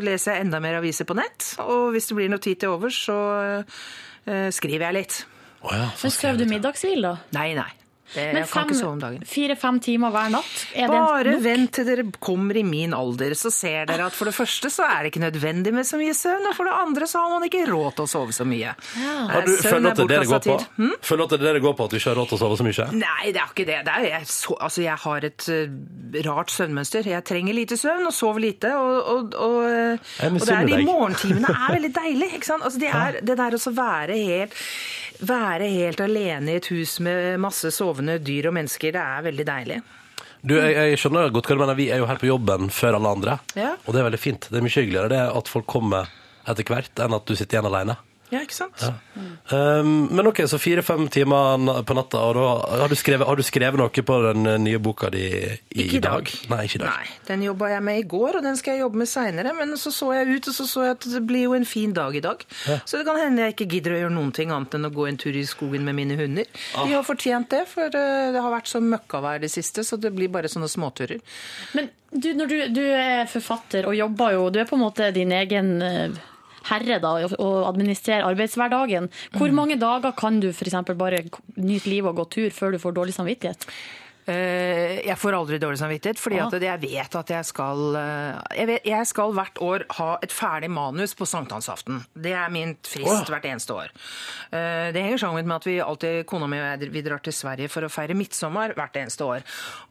[0.03, 2.97] leser jeg enda mer aviser på nett, og hvis det blir noe tid til overs,
[3.07, 5.21] så eh, skriver jeg litt.
[5.61, 7.17] Å ja, Men skrev du middagshvil, da?
[7.37, 7.80] Nei, nei.
[8.15, 11.43] Det, Men sove fire-fem timer hver natt, er det Bare nok?
[11.45, 14.87] vent til dere kommer i min alder, så ser dere at for det første så
[14.89, 17.47] er det ikke nødvendig med så mye søvn, og for det andre så har man
[17.47, 18.75] ikke råd til å sove så mye.
[18.99, 20.57] Har du, Søvn føler er at det er det det går på?
[20.59, 20.67] tid.
[20.81, 20.95] Hm?
[21.11, 22.43] Føler at det er det det går på at du ikke har råd til å
[22.43, 22.89] sove så mye?
[23.01, 23.81] Nei, det er ikke det.
[23.87, 27.11] det er, jeg, så, altså, jeg har et uh, rart søvnmønster.
[27.15, 28.73] Jeg trenger lite søvn og sover lite.
[28.75, 32.33] Og, og, og, eh, og det er de morgentimene er veldig deilig.
[32.41, 32.67] Ikke sant?
[32.67, 34.59] Altså, det, er, det der å være helt
[35.21, 37.71] være helt alene i et hus med masse
[38.01, 39.81] sovende dyr og mennesker, det er veldig deilig.
[40.41, 41.77] Du, jeg, jeg skjønner godt hva du mener.
[41.77, 43.39] Vi er jo her på jobben før alle andre.
[43.55, 43.75] Ja.
[43.85, 44.49] Og det er veldig fint.
[44.49, 46.09] Det er mye hyggeligere det at folk kommer
[46.49, 47.99] etter hvert, enn at du sitter igjen alene.
[48.31, 48.83] Ja, ikke sant?
[49.51, 53.43] Um, men ok, så fire-fem timer på natta, og da har du, skrevet, har du
[53.47, 56.31] skrevet noe på den eh, nye boka di i, Ikke i dag.
[56.53, 56.95] Nei, ikke i dag.
[56.95, 59.55] Nei, den jobba jeg med i går, og den skal jeg jobbe med seinere.
[59.59, 61.95] Men så så jeg ut, og så så jeg at det blir jo en fin
[61.97, 62.47] dag i dag.
[62.85, 65.09] Så det kan hende jeg ikke gidder å gjøre noen ting annet enn å gå
[65.11, 66.47] en tur i skogen med mine hunder.
[66.79, 70.15] De har fortjent det, for eh, det har vært så møkkavær det siste, så det
[70.15, 71.19] blir bare sånne småturer.
[71.75, 75.13] Men du, når du, du er forfatter og jobber jo Du er på en måte
[75.15, 76.17] din egen eh,
[76.69, 79.09] herre da, og- administrere arbeidshverdagen.
[79.37, 80.75] Hvor mange dager kan du f.eks.
[80.99, 81.23] bare
[81.57, 83.67] nyte livet og gå tur før du får dårlig samvittighet?
[84.31, 88.67] Eh, Jeg får aldri dårlig samvittighet, fordi at jeg vet at jeg skal eh, jeg,
[88.71, 92.03] vet, jeg skal hvert år ha et ferdig manus på sankthansaften.
[92.15, 93.91] Det er min frist hvert eneste år.
[94.53, 97.35] Eh, Det henger sammen med at vi alltid, kona mi og jeg vi drar til
[97.35, 99.45] Sverige for å feire midtsommer hvert eneste år.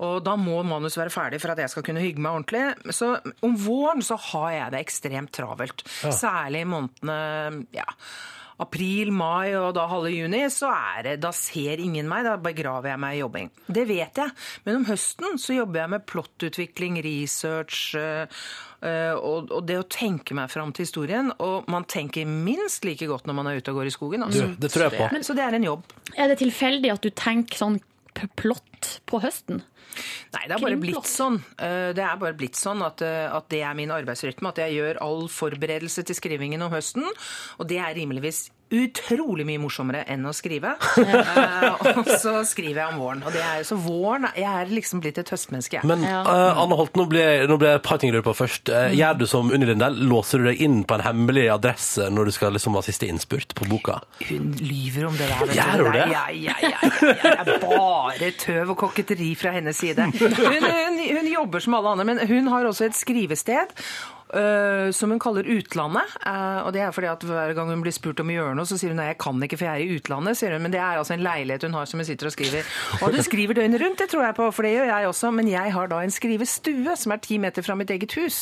[0.06, 2.94] Og da må manus være ferdig for at jeg skal kunne hygge meg ordentlig.
[2.96, 5.84] Så om våren så har jeg det ekstremt travelt.
[6.14, 7.86] Særlig i månedene ja,
[8.60, 12.92] april, mai og da halve juni, så er det, da ser ingen meg, da begraver
[12.92, 13.52] jeg meg i jobbing.
[13.68, 14.36] Det vet jeg.
[14.66, 18.42] Men om høsten så jobber jeg med plottutvikling, research øh,
[18.84, 21.32] øh, og, det å tenke meg fram til historien.
[21.40, 24.28] Og man tenker minst like godt når man er ute og går i skogen.
[24.28, 24.50] Altså.
[24.50, 25.08] Du, det tror jeg på.
[25.08, 25.96] Så det, så det er en jobb.
[26.16, 27.80] Er det tilfeldig at du tenker sånn
[28.36, 29.62] plott på høsten?
[30.34, 31.40] Nei, det er bare blitt sånn.
[31.58, 34.50] Eh, Det er bare blitt sånn at, eh, at det er min arbeidsrytme.
[34.50, 37.06] At jeg gjør all forberedelse til skrivingen om høsten.
[37.60, 40.76] Og det er rimeligvis utrolig mye morsommere enn å skrive.
[41.00, 43.24] Eh, og så skriver jeg om våren.
[43.26, 45.88] Og det er, så våren Jeg er liksom blitt et høstmenneske, jeg.
[45.90, 46.30] Men eh,
[46.62, 48.70] Anne Holt, nå ble, nå ble det et par ting jeg på først.
[48.74, 49.98] Eh, Gjør du som Unni Lindell?
[50.10, 53.56] Låser du deg inn på en hemmelig adresse når du skal liksom ha siste innspurt
[53.58, 54.00] på boka?
[54.30, 55.56] Hun lyver om det der.
[55.60, 56.06] Gjør hun det?
[56.14, 57.42] Ja, ja, ja, ja, ja.
[57.50, 60.10] Det er bare tøv og koketteri fra hennes side.
[60.20, 63.74] Hun, hun, hun jobber som alle andre, men hun har også et skrivested.
[64.34, 66.16] Øh, som hun kaller Utlandet.
[66.26, 68.66] Eh, og det er fordi at Hver gang hun blir spurt om å gjøre noe,
[68.70, 70.38] så sier hun nei, jeg kan ikke, for jeg er i utlandet.
[70.38, 72.64] sier hun, Men det er altså en leilighet hun har som hun sitter og skriver.
[73.02, 75.32] Og du skriver døgnet rundt, det tror jeg på, for det gjør jeg også.
[75.32, 78.40] Men jeg har da en skrivestue som er ti meter fra mitt eget hus.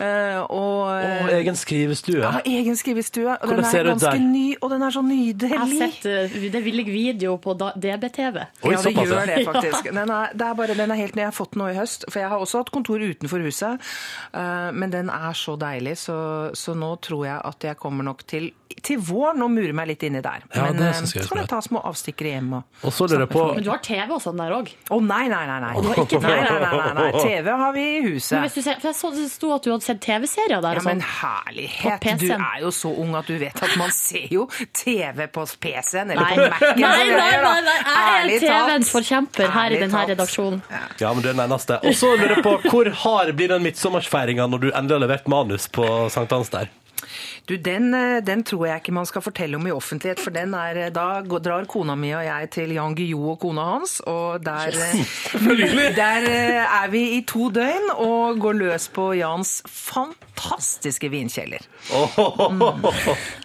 [0.00, 2.20] Eh, og, Og egen skrivestue.
[2.22, 4.18] Ja, egen skrivestue, og Hvordan den er ganske der?
[4.18, 5.50] ny, og den er så nydelig.
[5.50, 8.36] Jeg har sett eh, det ligger video på DBTV.
[8.62, 9.90] Oi, ja, det gjør det faktisk.
[9.92, 11.20] Den er, det er bare, den er helt ny.
[11.24, 12.04] Jeg har fått den nå i høst.
[12.10, 13.86] For jeg har også hatt kontor utenfor huset.
[14.34, 16.16] eh, men den er så deilig, så,
[16.54, 18.52] så nå tror jeg at jeg kommer nok til
[18.84, 20.44] til våren å mure meg litt inni der.
[20.52, 22.50] Ja, men det eh, synes jeg er så kan jeg ta små avstikkere hjem.
[22.58, 22.82] og...
[22.86, 24.70] Og så lurer jeg på Men du har TV og sånn der òg.
[24.92, 25.56] Å nei, nei, nei.
[25.64, 25.72] nei.
[25.80, 26.26] du har ikke TV?
[26.26, 27.22] nei, nei, nei, nei, nei.
[27.24, 28.34] TV har vi i huset.
[28.36, 30.80] Men hvis du ser, for jeg så det sto at du hadde sett TV-serier der
[30.80, 31.14] Ja, men sånn.
[31.22, 32.08] herlighet.
[32.20, 36.14] Du er jo så ung at du vet at man ser jo TV på PC-en
[36.14, 36.36] eller Nei.
[36.36, 36.82] på Mac-en.
[36.82, 38.46] Nei, nei, nei, nei, jeg er.
[38.46, 40.62] TV-ens forkjemper her i denne redaksjonen.
[41.00, 41.80] Ja, men du er den eneste.
[41.86, 45.30] Og så lurer jeg på hvor hard blir den midtsommersfeiringa når du endelig har levert
[45.32, 46.68] manus på sankthans der?
[47.46, 50.54] Du, den, eh, den tror jeg ikke man skal fortelle om i offentlighet, for den
[50.58, 54.00] er, eh, da går- drar kona mi og jeg til Jan Guillou og kona hans,
[54.10, 56.26] og der, eh, der
[56.64, 61.62] er vi i to døgn og går løs på Jans fantastiske vinkjeller.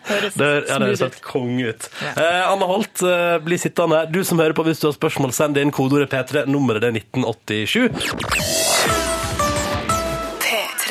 [0.09, 1.89] Høres Det, ja, det høres helt konge ut.
[2.15, 4.07] Eh, Anne Holt, eh, bli sittende.
[4.11, 6.47] Du som hører på, hvis du har spørsmål, send inn kodeordet P3.
[6.49, 7.91] Nummeret er 1987.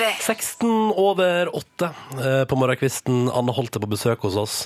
[0.00, 0.10] P3.
[0.24, 3.26] 16 over 8 eh, på morgenkvisten.
[3.36, 4.56] Anne Holt er på besøk hos oss.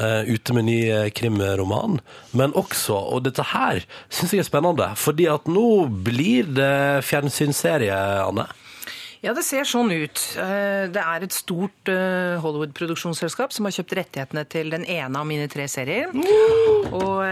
[0.00, 2.00] eh, ute med ny eh, krimroman.
[2.32, 5.66] Men også, og dette her syns jeg er spennende, fordi at nå
[6.06, 7.94] blir det fjernsynsserie,
[8.26, 8.48] Anne.
[9.22, 10.18] Ja, det ser sånn ut.
[10.40, 11.86] Eh, Det er et stort
[12.42, 16.10] Hollywood-produksjonsselskap som har kjøpt rettighetene til den ene av mine tre serier.
[16.10, 17.22] Og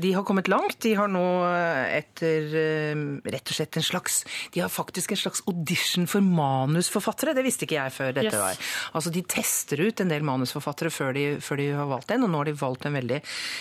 [0.00, 0.78] de har kommet langt.
[0.84, 3.02] De har nå eh, etter eh,
[3.34, 4.20] rett og slett en slags
[4.54, 7.34] De har faktisk en slags audition for manusforfattere.
[7.36, 8.38] Det visste ikke jeg før dette Yes.
[8.40, 8.60] var.
[8.96, 12.30] Altså, De tester ut en del manusforfattere før de, før de har valgt en, og
[12.32, 13.20] nå har de valgt en veldig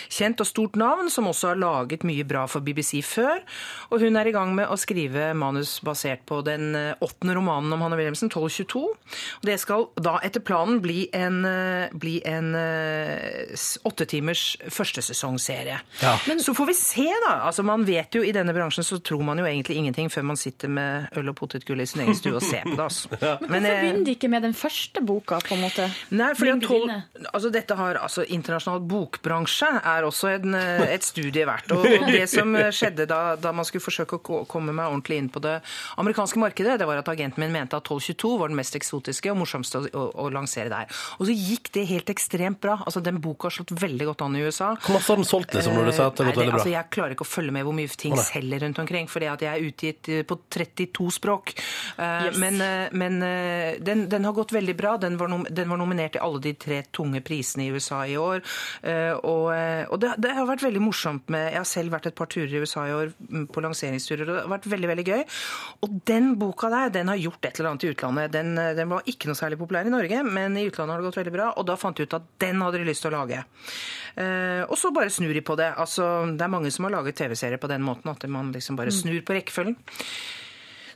[0.09, 3.41] kjent og stort navn, som også har laget mye bra for BBC før.
[3.91, 7.73] Og hun er i gang med å skrive manus basert på den eh, åttende romanen
[7.75, 8.83] om Hanne Wilhelmsen, 1222.
[9.39, 11.41] Og det skal da etter planen bli en,
[11.99, 15.79] bli en eh, s- åtte timers førstesesongserie.
[16.03, 16.15] Ja.
[16.37, 17.33] Så får vi se, da.
[17.47, 20.39] Altså, man vet jo I denne bransjen så tror man jo egentlig ingenting før man
[20.39, 22.85] sitter med øl og potetgull i sin egen stue og ser på det.
[22.85, 23.09] Altså.
[23.51, 25.87] Men eh, hvorfor begynner de ikke med den første boka, på en måte?
[26.13, 26.93] Nei, fordi at Bring
[27.31, 31.73] altså dette har, altså Internasjonal bokbransje er også en, eh, et studie verdt.
[31.75, 35.19] Og, og det som eh, skjedde da, da man skulle forsøke å komme meg ordentlig
[35.23, 35.57] inn på det
[36.01, 39.41] amerikanske markedet, det var at agenten min mente at 1222 var den mest eksotiske og
[39.41, 41.01] morsomste å, å, å lansere der.
[41.17, 42.79] Og så gikk det helt ekstremt bra.
[42.85, 44.73] Altså Den boka har slått veldig godt an i USA.
[44.83, 46.59] Hvor masse har den solgt, liksom, når du sa at det har gått veldig bra?
[46.59, 49.29] altså, jeg klarer ikke å følge med hvor mye ting oh, selger rundt omkring, fordi
[49.31, 51.55] at jeg er utgitt eh, på 32 språk.
[51.97, 52.37] Eh, Yes.
[52.41, 53.19] Men, eh, men
[53.85, 54.95] den, den har gått veldig bra.
[55.01, 58.17] Den var, nom den var nominert til alle de tre tunge prisene i USA i
[58.19, 58.43] år.
[58.83, 62.15] Eh, Og, og det, det har vært veldig morsomt med Jeg har selv vært et
[62.17, 65.05] par turer i USA i år mm, på lanseringsturer, og det har vært veldig veldig
[65.07, 65.23] gøy.
[65.85, 68.33] Og den boka der, den har gjort et eller annet i utlandet.
[68.35, 71.21] Den, den var ikke noe særlig populær i Norge, men i utlandet har det gått
[71.21, 71.49] veldig bra.
[71.59, 73.43] Og da fant de ut at den hadde de lyst til å lage.
[74.19, 75.69] Eh, og så bare snur de på det.
[75.79, 78.93] Altså, det er mange som har laget TV-serier på den måten, at man liksom bare
[78.95, 79.77] snur på rekkefølgen.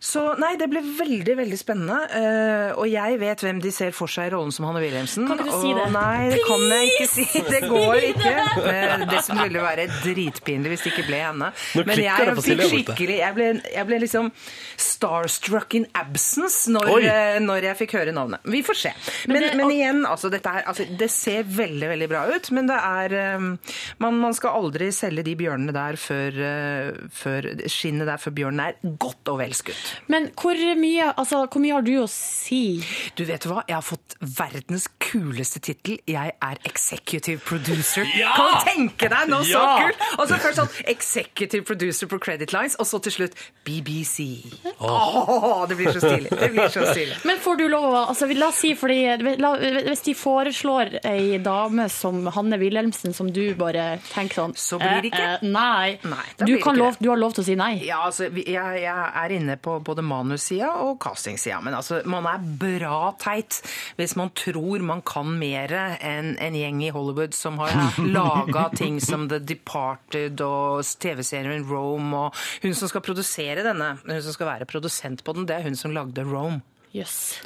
[0.04, 1.96] Så nei, det ble veldig, veldig spennende.
[2.12, 5.30] eh, og jeg vet hvem de ser for seg i rollen som Hanne Wilhelmsen.
[5.30, 5.86] Kan ikke du si og det?
[5.96, 7.26] Nei, det kan jeg ikke si.
[7.54, 8.34] Det går ikke.
[9.14, 11.52] Det som ville være dritpinlig hvis det ikke ble henne.
[11.80, 14.30] Men jeg fikk skikkelig Jeg ble, jeg ble liksom
[14.84, 18.44] starstruck in absence når, eh, når jeg fikk høre navnet.
[18.44, 18.94] Vi får se.
[19.32, 22.80] Men, Men igjen, altså, dette her altså, det ser veldig, veldig bra ut, men det
[22.80, 23.48] er eh,
[24.04, 28.66] man, man skal aldri selge de bjørnene der før, eh, før skinnet der før bjørnen
[28.68, 29.93] er godt og vel skutt.
[30.12, 32.84] Men hvor mye, altså, hvor mye har du å si?
[33.18, 33.64] Du vet hva?
[33.68, 36.00] Jeg har fått verdens kuleste tittel.
[36.10, 38.08] Jeg er executive producer.
[38.18, 38.34] Ja!
[38.38, 40.06] Kan du tenke deg noe så kult?
[40.18, 44.26] Og så først sånn executive producer på Credit Lines, og så til slutt BBC.
[44.80, 46.30] Åh, det blir så stilig.
[46.40, 47.18] Det blir så stilig.
[47.28, 48.98] Men får du lov å altså, La oss si, fordi
[49.38, 49.52] la,
[49.86, 55.04] Hvis de foreslår ei dame som Hanne Wilhelmsen, som du bare tenker sånn Så blir
[55.04, 55.22] det ikke.
[55.22, 55.90] eh, eh, Nei.
[56.04, 57.74] Nei, du, kan ikke lov, du har lov til å si nei.
[57.86, 61.60] Ja, altså, jeg, jeg er inne på både manussida og castingsida.
[61.64, 63.62] Men altså, man er bra teit
[63.98, 67.74] hvis man tror man kan mer enn en gjeng i Hollywood som har
[68.18, 72.28] laga ting som The Departed og TV-serien Rome.
[72.28, 75.68] Og hun som skal produsere denne, hun som skal være produsent på den, det er
[75.68, 76.62] hun som lagde Rome.
[76.94, 77.42] Jøss.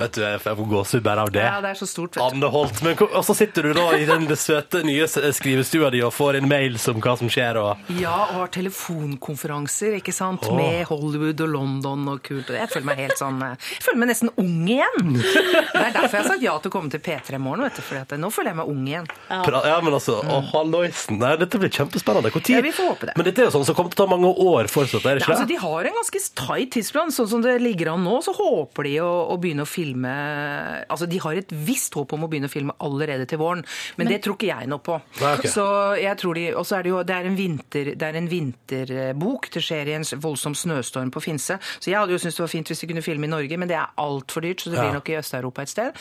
[0.00, 1.44] Vet du, jeg får gåsehud bare av det.
[1.44, 2.36] Ja, det er så stort, vet du.
[2.38, 2.78] Anne Holt.
[2.84, 6.48] Men, og så sitter du da i den søte nye skrivestua di og får en
[6.48, 7.58] mail om hva som skjer.
[7.60, 7.90] og...
[8.00, 10.46] Ja, og har telefonkonferanser, ikke sant?
[10.48, 10.56] Oh.
[10.56, 12.48] Med Hollywood og London og kult.
[12.48, 15.12] Og jeg føler meg helt sånn eh, Jeg føler meg nesten ung igjen!
[15.20, 17.76] Det er derfor jeg har sagt ja til å komme til P3 i morgen, vet
[17.78, 17.84] du.
[17.84, 19.10] For nå føler jeg meg ung igjen.
[19.28, 21.20] Ja, Ja, men altså, å, halloisen.
[21.20, 22.32] Nei, dette blir kjempespennende.
[22.32, 22.56] Hvor tid?
[22.58, 23.16] Ja, vi får håpe det.
[23.20, 25.26] Men dette er jo sånn som kommer til å ta mange år fortsatt, er det
[25.26, 27.12] Nei, Ja, altså, de har en ganske tight tidsplan.
[27.14, 31.06] Sånn som det ligger an nå, så håper de å, å begynne å filme Altså,
[31.06, 33.64] De har et visst håp om å begynne å filme allerede til våren,
[33.96, 34.98] men, det tror ikke jeg noe på.
[35.20, 35.46] Nei, ok.
[35.50, 35.64] Så
[36.00, 38.28] jeg tror de, Og så er det jo det er en, vinter, det er en
[38.30, 39.50] vinterbok.
[39.50, 41.58] Det skjer i en voldsom snøstorm på Finse.
[41.78, 43.70] Så jeg hadde jo syntes det var fint hvis de kunne filme i Norge, men
[43.70, 44.86] det er altfor dyrt, så det Ja.
[44.86, 45.92] blir nok i Øst-Europa et sted.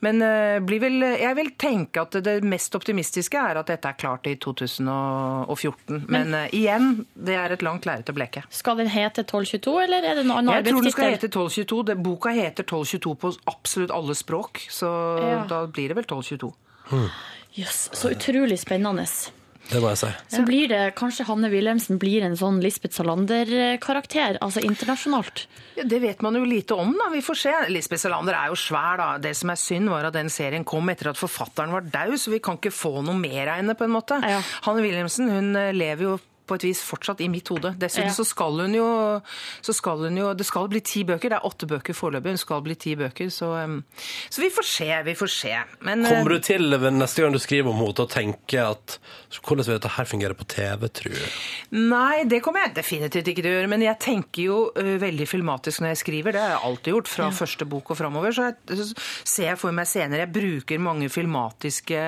[0.00, 3.98] Men uh, blir vel, jeg vil tenke at det mest optimistiske er at dette er
[3.98, 6.04] klart i 2014.
[6.08, 8.42] Men, eh, igjen, det er et langt lerret å bleke.
[8.50, 11.96] Skal den hete 1222, eller er det noen annen Jeg tror den skal hete 1222.
[12.02, 14.90] Boka heter 1222 på absolutt alle språk, så
[15.22, 15.44] Ja.
[15.48, 16.52] da blir det vel 1222.
[17.56, 19.06] Jøss, så utrolig spennende.
[19.70, 20.08] Det må jeg si.
[20.34, 25.44] Så blir det kanskje Hanne Wilhelmsen blir en sånn Lisbeth Salander-karakter, altså internasjonalt.
[25.78, 27.08] Ja, det vet man jo lite om, da.
[27.12, 27.52] Vi får se.
[27.72, 29.08] Lisbeth Salander er jo svær, da.
[29.22, 32.32] Det som er synd, var at den serien kom etter at forfatteren var daud, så
[32.34, 34.18] vi kan ikke få noe mer av henne, på en måte.
[34.26, 34.42] Ja.
[34.66, 37.74] Hanne Wilhelmsen hun lever jo på et vis fortsatt i mitt hode.
[37.78, 38.14] Dessuten Ja.
[38.16, 38.86] så skal hun jo
[39.62, 41.28] så skal hun jo Det skal bli ti bøker.
[41.30, 42.34] Det er åtte bøker foreløpig.
[42.34, 43.84] Hun skal bli ti bøker, så, um,
[44.30, 45.02] så vi får se.
[45.04, 45.54] Vi får se.
[45.80, 48.98] Men Kommer du til neste gang du skriver om henne til å tenke at
[49.40, 51.24] hvordan vil dette her fungere på TV, tror du?
[51.78, 53.70] Nei, det kommer jeg definitivt ikke til å gjøre.
[53.72, 56.36] Men jeg tenker jo veldig filmatisk når jeg skriver.
[56.36, 58.34] Det har jeg alltid gjort, fra første bok og framover.
[58.36, 58.88] Så, jeg, så
[59.24, 62.02] ser jeg for meg senere Jeg bruker mange filmatiske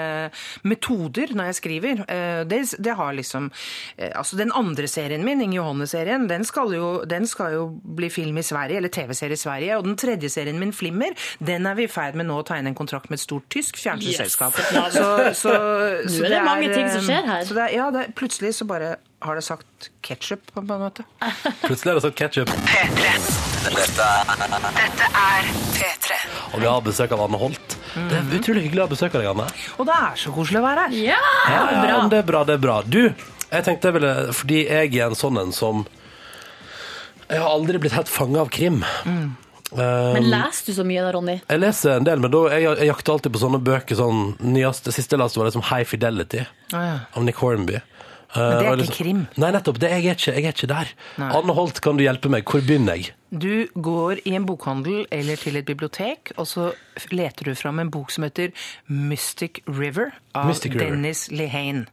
[0.69, 2.05] metoder når jeg skriver.
[2.09, 3.51] Eh, Det, det har liksom
[4.15, 8.37] Altså, den andre serien min, Inge Johanne-serien, den, skal jo- den skal jo bli film
[8.39, 9.77] i Sverige, eller TV-serie i Sverige.
[9.79, 12.69] Og den tredje serien min, Flimmer, den er vi i ferd med nå å tegne
[12.73, 14.57] en kontrakt med et stort tysk fjernsynsselskap.
[14.59, 14.95] Yes.
[14.95, 15.53] Så, så,
[16.11, 17.44] så er det mange ting som eh, skjer her.
[17.48, 20.68] Så det er, ja, det er, plutselig så bare har det sagt ketsjup, på en
[20.68, 21.05] måte.
[21.64, 22.50] Plutselig har det sagt ketsjup.
[23.64, 24.09] Dette
[25.09, 26.18] er P3.
[26.53, 27.79] Og vi har besøk av Anne Holt.
[27.94, 29.46] Det er utrolig hyggelig å ha besøk av deg, Anne.
[29.79, 30.98] Og det er så koselig å være her.
[31.12, 31.20] Ja!
[31.48, 32.00] Ja, ja, bra.
[32.11, 32.77] det er bra, det er bra.
[32.85, 33.03] Du,
[33.55, 35.85] jeg tenkte jeg ville Fordi jeg er en sånn en som
[37.29, 38.83] Jeg har aldri blitt helt fanga av krim.
[39.07, 39.37] Um,
[39.72, 41.38] Men leser du så mye da, Ronny?
[41.48, 43.98] Jeg leser en del, men da, jeg, jeg jakter alltid på sånne bøker.
[43.98, 47.81] sånn nyeste, Siste jeg leste var liksom High Fidelity av Nick Hornby.
[48.35, 49.20] Men det er ikke krim.
[49.38, 49.77] Nei, nettopp.
[49.79, 50.88] Det, jeg, er ikke, jeg er ikke der.
[51.22, 51.29] Nei.
[51.38, 52.42] Anne Holt, kan du hjelpe meg?
[52.50, 53.12] Hvor begynner jeg?
[53.31, 56.72] Du går i en bokhandel eller til et bibliotek, og så
[57.14, 58.50] leter du fram en bok som heter
[58.90, 60.96] Mystic River av Mystic River.
[60.96, 61.87] Dennis Lehane.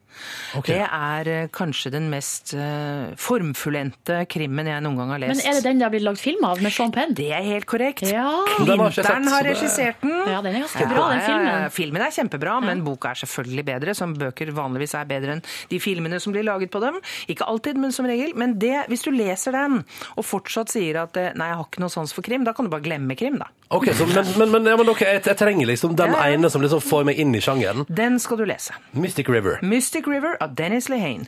[0.60, 0.68] Ok.
[0.70, 5.42] Det er eh, kanskje den mest eh, formfullendte krimmen jeg noen gang har lest.
[5.42, 7.16] Men er det den det har blitt lagd film av, med Sean Penn?
[7.18, 8.04] Det er helt korrekt.
[8.10, 8.28] Ja.
[8.62, 10.16] Den har regissert den.
[10.28, 11.48] Ja, den er ganske bra, den filmen.
[11.48, 11.72] ja, ja.
[11.74, 15.80] Filmen er kjempebra, men boka er selvfølgelig bedre, som bøker vanligvis er bedre enn de
[15.82, 17.00] filmene som blir laget på dem.
[17.32, 18.36] Ikke alltid, men som regel.
[18.38, 19.82] Men det, hvis du leser den,
[20.16, 22.68] og fortsatt sier at eh, nei, jeg har ikke noe sans for krim, da kan
[22.68, 23.50] du bare glemme krim, da.
[23.72, 26.26] Ok, så, men, men, men, ja, men okay, jeg, jeg trenger liksom den ja.
[26.34, 27.86] ene som liksom får meg inn i sjangeren.
[27.88, 28.76] Den skal du lese.
[28.92, 29.62] Mystic River.
[29.64, 31.26] Mystic River av Dennis Lehane.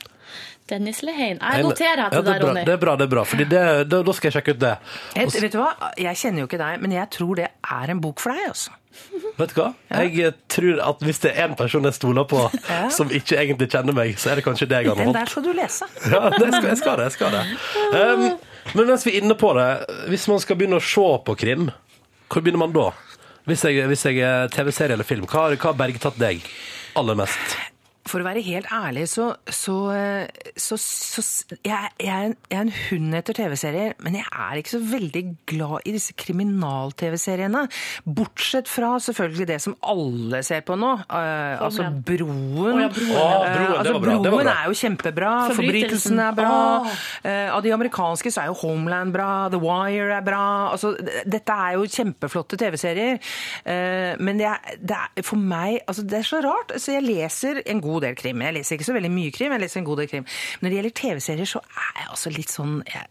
[0.70, 1.36] Dennis Lehane.
[1.40, 2.62] Jeg noterer Ja, det der, er bra, Ronny.
[2.64, 4.72] Det er bra, det er bra, fordi det, da, da skal jeg sjekke ut det.
[5.20, 5.90] Et, vet du hva?
[6.00, 8.72] Jeg kjenner jo ikke deg, men jeg tror det er en bok for deg, altså.
[9.40, 9.66] vet du hva?
[9.90, 12.88] Jeg eh, tror at hvis det er en person jeg stoler på, Ja.
[12.94, 15.90] som ikke egentlig kjenner meg, så er det kanskje deg, Den der skal du lese.
[16.14, 17.10] Ja, det skal, jeg skal det.
[17.10, 17.44] jeg skal det.
[17.92, 18.26] Um,
[18.72, 19.68] men mens vi er inne på det,
[20.08, 21.68] hvis man skal begynne å se på krim,
[22.32, 22.88] hvor begynner man da?
[23.44, 26.40] Hvis jeg, hvis jeg er TV-serie eller film, hva har bergtatt deg
[26.96, 27.58] aller mest?
[28.04, 29.76] For å være helt ærlig, så, så,
[30.60, 31.22] så, så
[31.64, 34.80] jeg, jeg, er en, jeg er en hund etter TV-serier, men jeg er ikke så
[34.90, 37.64] veldig glad i disse kriminal-TV-seriene.
[38.04, 41.96] Bortsett fra selvfølgelig det som alle ser på nå, Uh, altså igjen.
[42.06, 42.80] Broen.
[42.82, 43.52] Ja, Broen, ja.
[43.54, 45.58] Broen, altså, var bra, det var Broen er jo kjempebra, Forbrytelsen.
[45.58, 46.54] Forbrytelsen er bra.
[47.24, 50.42] Eh, Av de amerikanske så er jo Homeland bra, The Wire er bra.
[50.72, 53.20] Altså, dette er jo kjempeflotte TV-serier.
[53.64, 56.74] Uh, Men det er, det er for meg altså Det er så rart.
[56.80, 58.42] Så jeg leser en god del krim.
[58.42, 60.26] Jeg leser ikke så veldig mye krim, jeg leser en god del krim.
[60.60, 63.06] Når det gjelder TV-serier, så er jeg altså litt sånn jeg,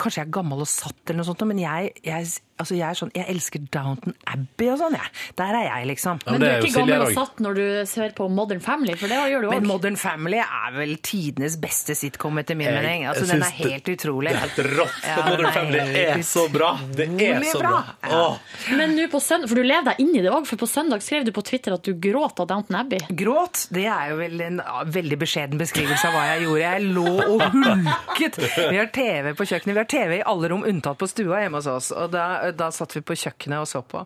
[0.00, 2.28] Kanskje jeg er gammel og satt, eller noe sånt, men jeg, jeg,
[2.60, 5.10] altså jeg er sånn Jeg elsker Downton Abbey og sånn, jeg.
[5.40, 6.20] Der er jeg, liksom.
[6.24, 8.28] Ja, Men men du er er ikke Silje gammel og satt når du ser på
[8.30, 9.66] Modern Family, for det gjør du Men.
[9.70, 13.06] Modern Family er vel tidenes beste sitcom, etter min Jeg- mening.
[13.10, 14.30] Altså, den er helt utrolig.
[14.30, 15.00] Det er helt rått.
[15.06, 16.70] Ja, Modern er Family er så bra.
[16.96, 17.70] Det er så bra.
[18.00, 18.10] bra.
[18.10, 18.76] Ja.
[18.76, 21.02] Men nå på søndag, for du lever deg inn i det òg, for på søndag
[21.02, 23.00] skrev du på Twitter at du gråt av Downton Abbey.
[23.16, 26.60] Gråt, det er jo vel en veldig beskjeden beskrivelse av hva jeg gjorde.
[26.60, 28.38] Jeg lå og hulket.
[28.70, 29.74] Vi har TV på kjøkkenet.
[29.74, 31.90] Vi har TV i alle rom unntatt på stua hjemme hos oss.
[31.96, 32.26] Og da,
[32.56, 34.04] da satt vi på kjøkkenet og så på.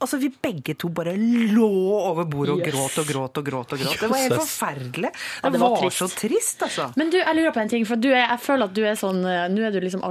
[0.00, 1.68] Altså, vi begge to bare lå
[2.00, 2.70] over bordet og Yes.
[2.74, 3.72] gråt og gråt og gråt.
[3.74, 4.00] og gråt.
[4.00, 5.10] Det var helt forferdelig.
[5.10, 5.10] forferdelig.
[5.42, 5.98] Ja, Det det var var trist.
[5.98, 6.88] så trist, altså.
[6.96, 8.94] Men du, jeg lurer på en ting, for du er, jeg føler at du er
[9.00, 10.02] sånn eh, Nå er du liksom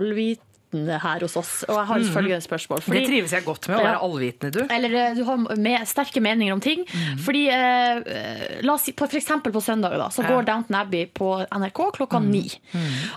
[0.69, 2.81] allvitende her hos oss, og jeg har et følgende spørsmål.
[2.83, 3.93] Fordi, Det trives jeg godt med, å Ja.
[3.93, 4.67] være allvitende, du.
[4.69, 6.85] Eller eh, du har med, sterke meninger om ting.
[7.17, 10.23] Fordi eh, La oss si på, for eksempel på søndag da, så Mhm.
[10.23, 10.29] Ja.
[10.29, 10.35] Mhm.
[10.35, 12.49] går Downton Abbey på NRK klokka ni.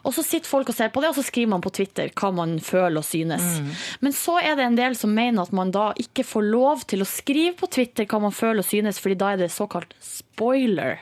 [0.05, 2.33] Og så sitter folk og ser på det, og så skriver man på Twitter hva
[2.35, 3.61] man føler og synes.
[3.61, 3.71] Mhm.
[4.01, 7.01] Men så er det en del som mener at man da ikke får lov til
[7.01, 9.93] å skrive på Twitter hva man føler og synes, fordi da er det såkalt
[10.33, 10.99] spoiler.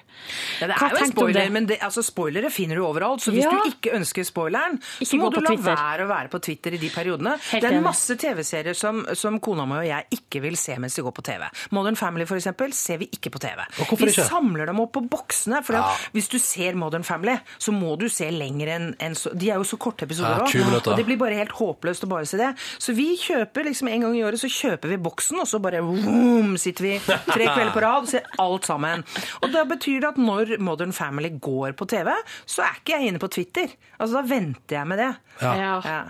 [0.61, 1.53] Ja, det er jo en spoiler, det?
[1.53, 3.23] men det, altså, spoilere finner du overalt.
[3.23, 3.51] Så hvis Ja.
[3.51, 5.77] du ikke ønsker spoileren, Ikke så må du la Twitter.
[5.77, 7.39] være å være på Twitter i de periodene.
[7.51, 10.95] Helt det er masse TV-serier som, som kona mi og jeg ikke vil se mens
[10.95, 11.49] de går på TV.
[11.71, 13.61] Modern Family eksempel, ser vi ikke på TV.
[13.81, 14.27] Og vi ikke?
[14.29, 15.63] samler dem opp på boksene.
[15.65, 15.75] For
[16.13, 19.57] hvis du ser Modern Family, så må du se lenger enn en, så De er
[19.61, 20.91] jo så korte episoder Ja, også, 20 minutter.
[20.93, 22.55] og det blir bare helt håpløst å bare se det.
[22.79, 25.81] Så vi kjøper liksom en gang i året så kjøper vi boksen, og så bare
[25.83, 29.05] vroom, sitter vi tre kvelder på rad og ser alt sammen.
[29.43, 32.15] Og da betyr det at når Modern Family går på TV,
[32.47, 33.77] så er ikke jeg inne på Twitter.
[33.99, 35.11] Altså da venter jeg med det.
[35.43, 35.55] Ja.
[35.85, 36.01] Ja.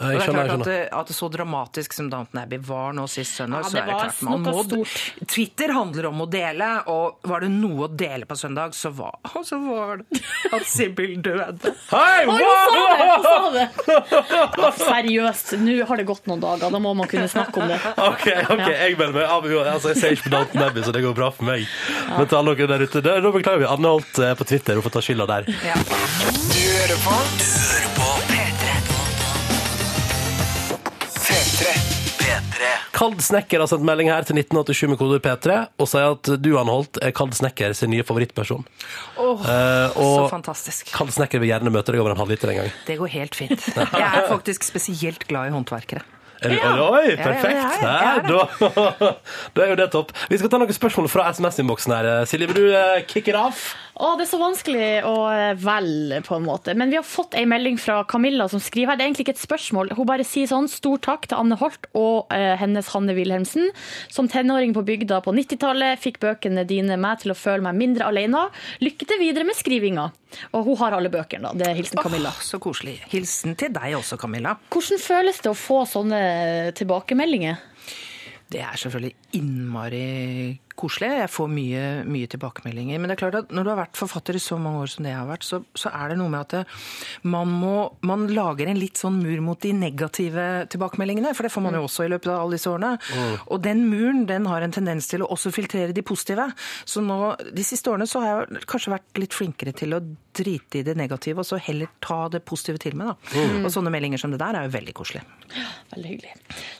[0.00, 0.10] Ja.
[0.10, 2.58] Jeg det er skjønner, jeg klart at, det- at det så dramatisk som Downton Abbey
[2.64, 5.26] var nå sist søndag, Ja, så er det klart man må stort.
[5.28, 9.18] Twitter handler om å dele, og var det noe å dele på søndag, så var,
[9.44, 10.22] så var det
[10.56, 11.74] at Sibyl døde.
[11.90, 12.96] Hei, Oi, wow!
[12.96, 13.66] hun sa det!
[13.84, 14.72] Hun sa det!
[14.80, 16.70] Seriøst, nå har det gått noen dager.
[16.72, 17.78] Da må man kunne snakke om det.
[18.10, 19.44] Ok, ok, jeg melder meg av.
[19.74, 21.66] Altså, jeg ser ikke på Downton Abbey, så det går bra for meg.
[22.16, 23.68] Men til alle dere der ute, da beklager vi.
[23.70, 25.50] Anne Holt er på Twitter, hun får ta skylda der.
[25.68, 25.76] Ja.
[25.76, 27.99] Du hører på Du hører på
[32.60, 36.30] P3 Kald Snekker har sendt melding her til 1987 med kode P3 og sier at
[36.42, 38.64] du, Anne Holt, er Kald Snekker sin nye favorittperson.
[39.16, 40.92] Åh, Eh, så fantastisk.
[40.94, 42.72] Kald Snekker vil gjerne møte deg over en halvliter en gang.
[42.86, 43.68] Det går helt fint.
[43.76, 46.02] Jeg er faktisk spesielt glad i håndverkere.
[46.40, 46.70] Er du, Ja.
[46.88, 47.82] Oi, perfekt!
[47.82, 49.10] ja, ja, da,
[49.54, 50.12] da er jo det topp.
[50.30, 52.08] Vi skal ta noen spørsmål fra SMS-innboksen her.
[52.30, 53.74] Silje, vil du eh, kick it off?
[54.00, 56.72] Å, det er så vanskelig å eh, velge, på en måte.
[56.78, 58.96] Men vi har fått ei melding fra Camilla som skriver her.
[58.96, 59.92] Det er egentlig ikke et spørsmål.
[59.98, 63.68] Hun bare sier sånn Stor takk til Anne Holt og eh, hennes Hanne Wilhelmsen.
[64.08, 68.08] Som tenåring på bygda på 90-tallet fikk bøkene dine meg til å føle meg mindre
[68.08, 68.46] alene.
[68.80, 70.08] Lykke til videre med skrivinga.
[70.56, 71.52] Og hun har alle bøkene, da.
[71.60, 72.32] Det er hilsen Camilla.
[72.32, 72.96] Oh, så koselig.
[73.12, 74.56] Hilsen til deg også, Camilla.
[74.72, 76.22] Hvordan føles det å få sånne
[76.78, 77.66] tilbakemeldinger?
[78.50, 80.06] Det er selvfølgelig innmari
[80.80, 81.10] koselig.
[81.20, 83.00] Jeg får mye, mye tilbakemeldinger.
[83.00, 85.06] Men det er klart at når du har vært forfatter i så mange år som
[85.06, 86.62] det jeg har vært, så, så er det noe med at det,
[87.30, 87.74] man, må,
[88.06, 91.34] man lager en litt sånn mur mot de negative tilbakemeldingene.
[91.36, 92.94] For det får man jo også i løpet av alle disse årene.
[93.46, 96.50] Og den muren den har en tendens til å også filtrere de positive.
[96.88, 97.20] Så nå,
[97.50, 100.02] de siste årene så har jeg kanskje vært litt flinkere til å
[100.36, 103.12] drite i det negative, og så heller ta det positive til meg.
[103.12, 103.44] da.
[103.64, 105.22] Og sånne meldinger som det der er jo veldig koselig.
[105.94, 106.34] Veldig hyggelig.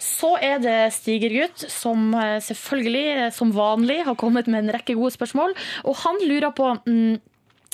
[0.04, 4.96] Så er det Stigergutt, som eh, selvfølgelig, eh, som vanlig, har kommet med en rekke
[4.98, 5.56] gode spørsmål.
[5.90, 7.18] Og han lurer på mm,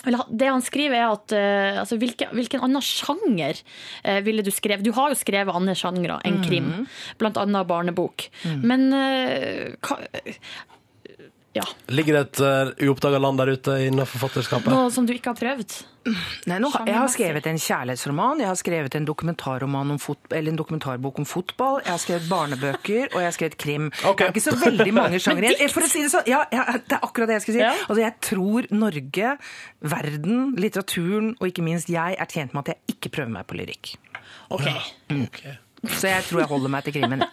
[0.07, 3.59] det han skriver er at eh, altså, hvilken, hvilken annen sjanger
[4.05, 4.85] eh, ville du skrevet?
[4.87, 6.71] Du har jo skrevet andre sjangre enn krim,
[7.19, 8.29] blant annet barnebok.
[8.62, 9.99] Men eh, hva,
[11.57, 14.69] ja, Ligger det et uh, uoppdaga land der ute innenfor forfatterskapet?
[14.69, 15.79] noe som du ikke har prøvd?
[16.47, 19.09] Nei, nå, jeg har skrevet en kjærlighetsroman, jeg har skrevet en
[19.97, 23.59] om fot, eller en dokumentarbok om fotball, jeg har skrevet barnebøker, og jeg har skrevet
[23.59, 23.91] krim.
[24.05, 24.15] Okay.
[24.21, 25.73] Det er ikke så veldig mange sjangre igjen.
[25.77, 27.65] For å si det sånn, ja, ja, det er akkurat det jeg skulle si.
[27.65, 27.75] Ja.
[27.89, 29.37] Altså, jeg tror Norge,
[29.97, 33.59] verden, litteraturen og ikke minst jeg er tjent med at jeg ikke prøver meg på
[33.59, 33.97] lyrikk.
[34.55, 34.69] Ok.
[35.11, 35.43] Ok.
[35.93, 37.24] Så jeg tror jeg holder meg til krimmen.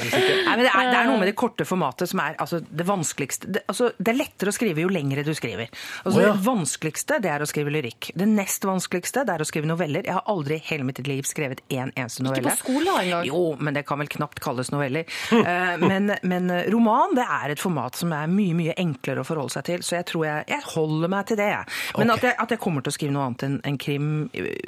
[0.00, 2.86] Nei, men det, er, det er noe med det korte formatet som er altså, det
[2.88, 3.50] vanskeligste.
[3.56, 5.70] Det, altså, det er lettere å skrive jo lengre du skriver.
[6.04, 6.32] Altså, oh, ja.
[6.32, 8.10] Det vanskeligste det er å skrive lyrikk.
[8.18, 10.06] Det nest vanskeligste det er å skrive noveller.
[10.06, 12.54] Jeg har aldri i hele mitt liv skrevet én eneste novelle.
[12.54, 13.26] Ikke på skolen engang?
[13.28, 15.08] Jo, men det kan vel knapt kalles noveller.
[15.40, 19.54] Eh, men, men roman det er et format som er mye mye enklere å forholde
[19.56, 21.50] seg til, så jeg tror jeg, jeg holder meg til det.
[21.98, 22.16] Men okay.
[22.16, 24.60] at, jeg, at jeg kommer til å skrive noe annet enn en krim eh,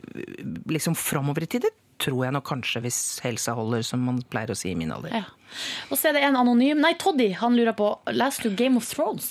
[0.72, 4.51] liksom framover i tid, det tror jeg nok kanskje hvis helsa holder, som man pleier
[4.53, 5.15] å si i min alder.
[5.23, 5.25] Ja.
[5.93, 8.87] Og så er det en anonym Nei, Toddy, han lurer på leser du Game of
[8.89, 9.27] Thrones?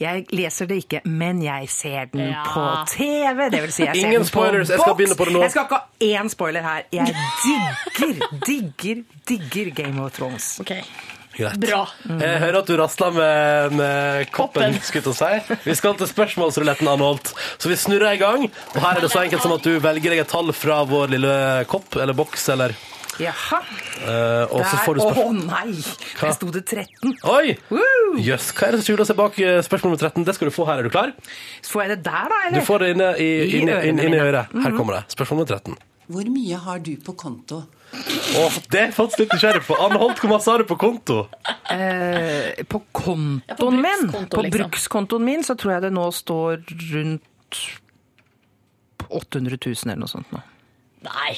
[0.00, 2.44] Jeg leser det ikke, men jeg ser den Ja.
[2.48, 2.62] på
[2.94, 3.50] TV.
[3.52, 5.42] Det vil si, jeg ser Ingen den på spoilers, jeg skal begynne på det nå.
[5.44, 6.82] Jeg skal ikke ha én spoiler her.
[6.96, 7.12] Jeg
[7.44, 10.48] digger, digger, digger Game of Thrones.
[10.64, 10.72] Ok,
[11.40, 11.58] Greit.
[11.62, 11.80] bra.
[12.06, 14.78] Jeg hører at du rasler med, med koppen, Koppen.
[14.86, 15.58] skulle til å si.
[15.66, 17.32] Vi skal til spørsmålsruletten, Anholt.
[17.58, 18.46] Så vi snurrer i gang.
[18.74, 21.16] Og her er det så enkelt som at du velger deg et tall fra vår
[21.16, 21.34] lille
[21.70, 22.76] kopp eller boks, eller
[23.20, 23.58] Jaha.
[24.00, 25.74] Uh, Og så får du Å oh, nei!
[25.76, 26.22] Hva?
[26.22, 27.16] Der sto det 13.
[27.28, 27.56] Oi!
[28.20, 28.52] Jøss, yes.
[28.56, 30.24] hva er det som skjuler seg bak eh, spørsmål nummer 13?
[30.28, 30.80] Det skal du få her.
[30.80, 31.12] Er du klar?
[31.60, 32.40] Så Får jeg det der, da?
[32.54, 34.56] Du får det inne i, I inne, ørene inn, inn i øret.
[34.64, 35.02] Her kommer det.
[35.16, 35.76] Spørsmål nummer 13.
[36.10, 37.60] Hvor mye har du på konto?
[37.90, 39.76] Åh, det er faktisk litt nysgjerrig på.
[39.82, 41.24] Anne Holt, hvor masse har du på konto?
[41.72, 44.28] Eh, på kontoen Ja, på min Liksom.
[44.30, 46.62] På brukskontoen min så tror jeg det nå står
[46.92, 47.60] rundt
[49.10, 50.42] 800 000 eller noe sånt nå.
[51.08, 51.34] Nei.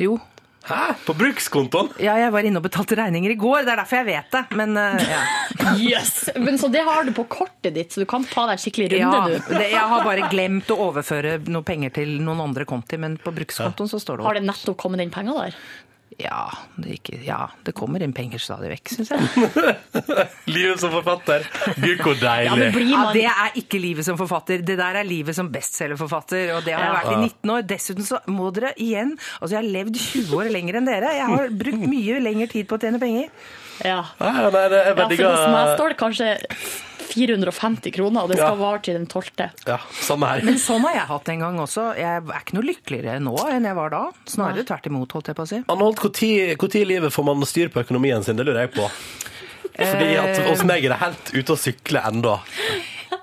[0.00, 0.18] Jo.
[0.62, 0.94] Hæ?
[1.06, 1.88] På brukskontoen?
[1.98, 3.64] Ja, jeg var inne og betalte regninger i går.
[3.66, 4.42] Det er derfor jeg vet det.
[4.58, 5.22] Men uh, ja.
[5.82, 6.12] Yes.
[6.38, 8.88] Men Så det har du på kortet ditt, så du kan ta deg en skikkelig
[8.92, 9.54] runde, ja du.
[9.56, 13.34] det, jeg har bare glemt å overføre noe penger til noen andre konti, men på
[13.34, 15.58] brukskontoen så står det Har det nettopp kommet inn penger der?
[16.20, 19.46] Ja, det, ikke, ja, det kommer inn penger stadig vekk, syns jeg.
[20.56, 21.46] Livet som forfatter.
[21.78, 22.68] Gud, hvor deilig.
[22.68, 24.64] Ja, man Det er ikke livet som forfatter.
[24.66, 26.52] Det der er livet som bestselgerforfatter.
[26.58, 27.66] Og det har jeg vært i 19 år.
[27.72, 31.16] Dessuten så må dere igjen Altså, jeg har levd 20 år lenger enn dere.
[31.16, 33.28] Jeg har brukt mye lengre tid på å tjene penger.
[33.82, 34.00] Ja.
[34.20, 36.32] Nei, nei, det er ja, for hos meg står det kanskje
[37.12, 38.60] 450 kroner, og det skal Ja.
[38.64, 39.50] vare til den 12.
[39.66, 40.42] Ja, samme her.
[40.44, 41.96] Men sånn har jeg hatt en gang også.
[41.96, 44.02] Jeg er ikke noe lykkeligere nå enn jeg var da.
[44.26, 45.62] Snarere tvert imot, holdt jeg på å si.
[45.68, 46.12] Anne Holt, når
[46.82, 48.36] i livet får man styr på økonomien sin?
[48.36, 48.88] Det lurer jeg på.
[49.72, 50.48] Fordi at Eh.
[50.50, 52.40] hos meg er det helt ute å sykle ennå.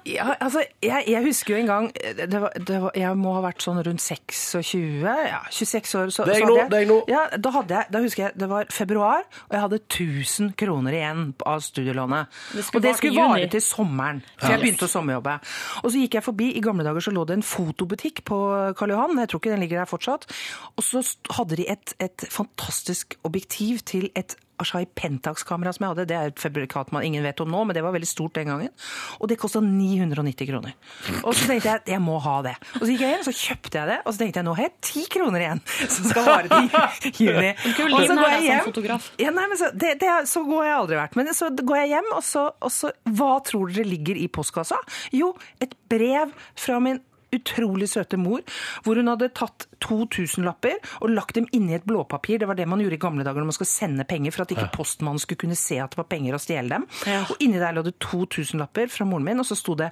[0.09, 3.43] Ja, altså, jeg, jeg husker jo en gang det var, det var, Jeg må ha
[3.43, 6.13] vært sånn rundt 26, ja, 26 år.
[6.13, 6.97] Så, Det er jeg nå, hadde det er jeg nå.
[7.11, 10.97] Ja, da, hadde jeg, da husker jeg det var februar, og jeg hadde 1000 kroner
[10.97, 12.39] igjen av studielånet.
[12.55, 13.51] Det og det skulle vare juni.
[13.53, 15.37] til sommeren, for jeg begynte å sommerjobbe.
[15.83, 18.41] Og så gikk jeg forbi, i gamle dager så lå det en fotobutikk på
[18.79, 20.29] Karl Johan, jeg tror ikke den ligger der fortsatt,
[20.75, 21.03] og så
[21.37, 26.07] hadde de et, et fantastisk objektiv til et Ashai Pentax-kamera som jeg hadde.
[26.09, 28.51] Det er et fabrikat man ingen vet om nå, men det var veldig stort den
[28.51, 28.73] gangen.
[29.19, 30.75] Og det kosta 990 kroner.
[31.23, 32.55] Og så tenkte jeg at jeg må ha det.
[32.79, 34.67] Og så gikk jeg hjem, så kjøpte jeg det, og så tenkte jeg nå har
[34.67, 36.61] jeg 10 kroner igjen som skal vare
[37.03, 37.51] til juni.
[37.89, 39.05] Og så går jeg som hjem.
[39.19, 41.17] Ja, nei, men så, det, det, så går jeg aldri vært.
[41.19, 44.77] Men så går jeg hjem, og så, og så Hva tror dere ligger i postkassa?
[45.15, 45.31] Jo,
[45.63, 46.99] et brev fra min
[47.35, 48.41] utrolig søte mor,
[48.85, 52.39] hvor hun hadde tatt to tusenlapper og lagt dem inni et blåpapir.
[52.41, 54.53] Det var det man gjorde i gamle dager når man skulle sende penger, for at
[54.55, 56.87] ikke postmannen skulle kunne se at det var penger og stjele dem.
[57.29, 59.91] Og inni der lå det to tusenlapper fra moren min, og så sto det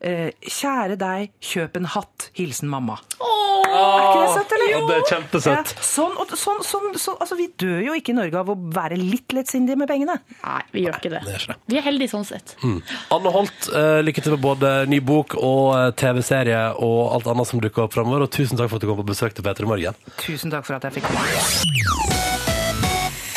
[0.00, 2.30] eh, 'Kjære deg, kjøp en hatt.
[2.38, 2.98] Hilsen mamma'.
[3.20, 4.70] Åh, Er ikke det søtt, eller?
[4.72, 4.80] Jo.
[4.88, 5.72] det er kjempesøtt.
[5.76, 8.96] Ja, sånn, sånn, sånn, sånn, altså, vi dør jo ikke i Norge av å være
[8.96, 10.14] litt lettsindige med pengene.
[10.44, 11.20] Nei, vi gjør ikke det.
[11.26, 11.58] det ikke det.
[11.68, 12.54] Vi er heldige sånn sett.
[12.64, 17.50] Anne Holt, eh, lykke til med både ny bok og eh, TV-serie og alt annet
[17.50, 18.26] som dukker opp framover.
[18.26, 19.98] Og tusen takk for at du kom på besøk til Petre morgen.
[20.22, 21.26] Tusen takk for at jeg fikk komme.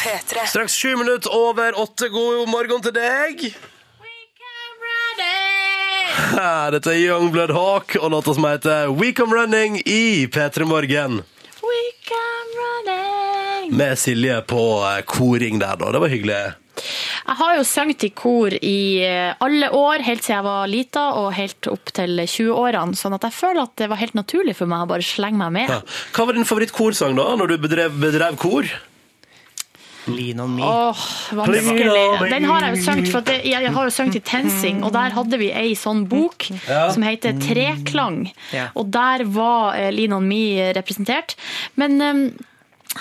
[0.02, 0.48] P3.
[0.50, 2.10] Straks sju minutter over åtte.
[2.14, 3.52] God morgen til deg.
[6.72, 11.20] Dette er Youngblood Hawk og låta som heter We Come Running i P3 Morgen.
[11.62, 13.78] We come running.
[13.78, 15.92] Med Silje på eh, koring der, da.
[15.92, 16.39] Det var hyggelig.
[17.22, 21.08] Jeg har jo sunget i kor i eh, alle år, helt siden jeg var lita
[21.22, 22.98] og helt opp til 20-årene.
[22.98, 25.54] Sånn at jeg føler at det var helt naturlig for meg å bare slenge meg
[25.60, 25.76] med.
[25.76, 25.82] Ja.
[26.16, 28.70] Hva var din favorittkorsang da, når du bedrev, bedrev kor?
[30.10, 30.66] Lean on me.
[30.66, 31.02] Åh,
[31.38, 32.30] vanskelig.
[32.32, 35.38] Den har jeg jo sunget, for jeg har jo sunget i TenSing, og der hadde
[35.38, 38.24] vi ei sånn bok som heter Treklang.
[38.56, 38.72] Ja.
[38.74, 41.38] Og der var eh, Lean On Me representert.
[41.78, 42.02] Men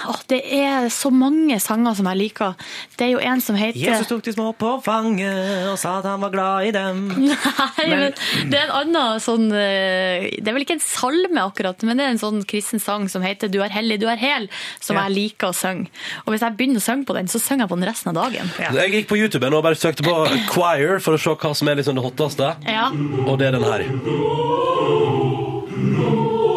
[0.08, 2.54] åh, det er så mange sanger som jeg liker.
[2.96, 6.06] Det er jo en som heter Jesus tok de små på fanget og sa at
[6.08, 7.00] han var glad i dem.
[7.18, 8.14] Nei, men
[8.52, 12.06] det er en annen sånn eh, Det er vel ikke en salme akkurat, men det
[12.06, 14.48] er en sånn kristen sang som heter Du er hellig, du er hel,
[14.80, 15.06] som Ja.
[15.08, 15.90] jeg liker å synge.
[16.24, 18.18] Og hvis jeg begynner å synge på den, så synger jeg på den resten av
[18.22, 18.50] dagen.
[18.62, 18.70] Ja.
[18.82, 20.16] Jeg gikk på YouTube og bare søkte på
[20.54, 22.54] Choir for å se hva som er liksom det hotteste.
[22.68, 22.90] Ja,
[23.26, 23.86] Og det er den her.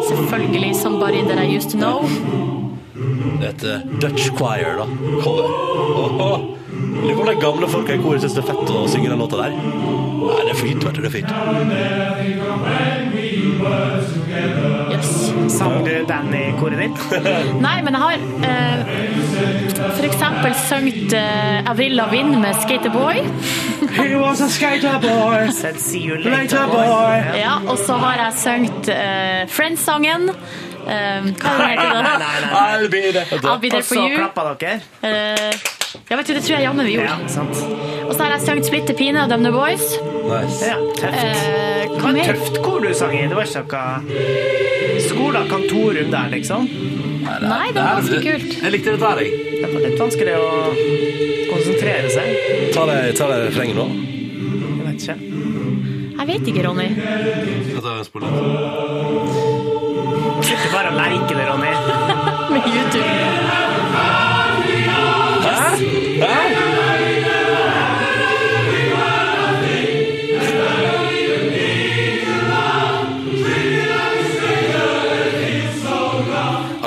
[0.04, 2.53] selvfølgelig 'Somebody That I Used To Know'.
[3.24, 4.86] Det heter Dutch Choir, da.
[5.22, 5.48] Cover.
[7.02, 9.20] Lurer på om de gamle folka i koret syns det er fett å synge den
[9.20, 9.50] låta der.
[9.54, 11.00] Nei, det er fint, vet du.
[11.04, 11.32] Det er fint.
[14.94, 15.10] Yes.
[15.52, 16.98] Sang du den i koret ditt?
[17.66, 18.14] Nei, men jeg har
[18.48, 18.78] eh,
[19.84, 23.22] for eksempel sunget eh, Avril Lavigne med 'Skater Boy'.
[23.94, 25.50] He was a skater boy.
[25.52, 27.20] Said see you later, boy.
[27.38, 30.30] Ja, og så har jeg sunget eh, Friends-sangen.
[30.88, 32.02] Eh, hva heter det?
[32.04, 32.50] Nei, nei.
[32.60, 33.24] I'll be there.
[33.42, 34.80] I'll be there Og så klappa dere.
[35.00, 35.52] Uh,
[36.10, 37.12] ja, vet du, det tror jeg jammen vi gjorde.
[37.12, 37.56] Ja, sant.
[38.04, 39.84] Og så har jeg sunget 'Splitter pine' av Them The Boys.
[40.28, 40.66] Nice.
[40.66, 41.04] Ja, tøft.
[41.04, 42.24] Eh, Det hva var mer?
[42.34, 43.22] tøft kor du sang i.
[43.28, 46.68] Det var ikke noe skole og kontorrom der, liksom.
[47.24, 48.62] Nei, det var ganske kult.
[48.62, 49.30] Jeg likte dette her, jeg.
[49.62, 50.50] Det var litt vanskelig å
[51.52, 52.28] konsentrere seg.
[52.74, 53.86] Ta det, ta det refrenget nå.
[54.84, 55.16] Jeg vet ikke.
[56.18, 56.88] Jeg vet ikke, Ronny.
[56.94, 59.52] Jeg tar en spole.
[60.44, 61.72] Sitter bare og leker det, Ronny.
[62.52, 63.14] Med YouTube.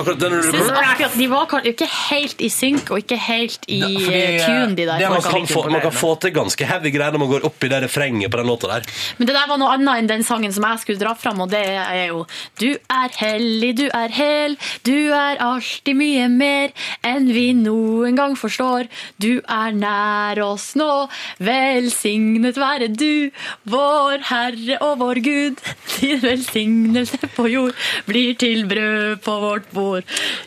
[0.08, 3.82] Akkurat den du synes akkurat De var ikke helt i synk og ikke helt i
[3.82, 6.92] Fordi, eh, tune, de der det man, kan få, man kan få til ganske heavy
[6.96, 8.88] greier når man går opp i det refrenget på den låta der.
[9.18, 11.52] Men det der var noe annet enn den sangen som jeg skulle dra fram, og
[11.52, 12.24] det er jo
[12.62, 16.74] Du er hellig, du er hel, du er alltid mye mer
[17.06, 18.88] enn vi noen gang forstår.
[19.22, 21.08] Du er nær oss nå,
[21.44, 23.30] velsignet være du,
[23.68, 25.64] vår Herre og vår Gud.
[25.98, 27.76] Din velsignelse på jord
[28.08, 29.97] blir til brød på vårt bord.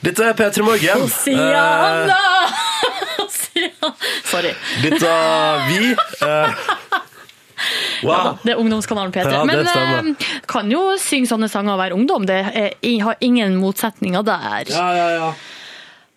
[0.04, 1.04] Dette er P3 Morgen.
[1.04, 2.18] Hosianna!
[3.18, 3.94] Hosianna.
[4.30, 4.52] Sorry.
[4.54, 5.14] Eh, dette
[5.68, 5.94] vi
[6.26, 6.66] eh,
[8.02, 8.38] Wow.
[8.42, 9.32] Det er ungdomskanalen P3.
[9.34, 12.26] Ja, Men eh, kan jo synge sånne sanger og være ungdom.
[12.28, 12.74] Det er,
[13.04, 14.70] har ingen motsetninger der.
[14.72, 15.32] Ja, ja, ja.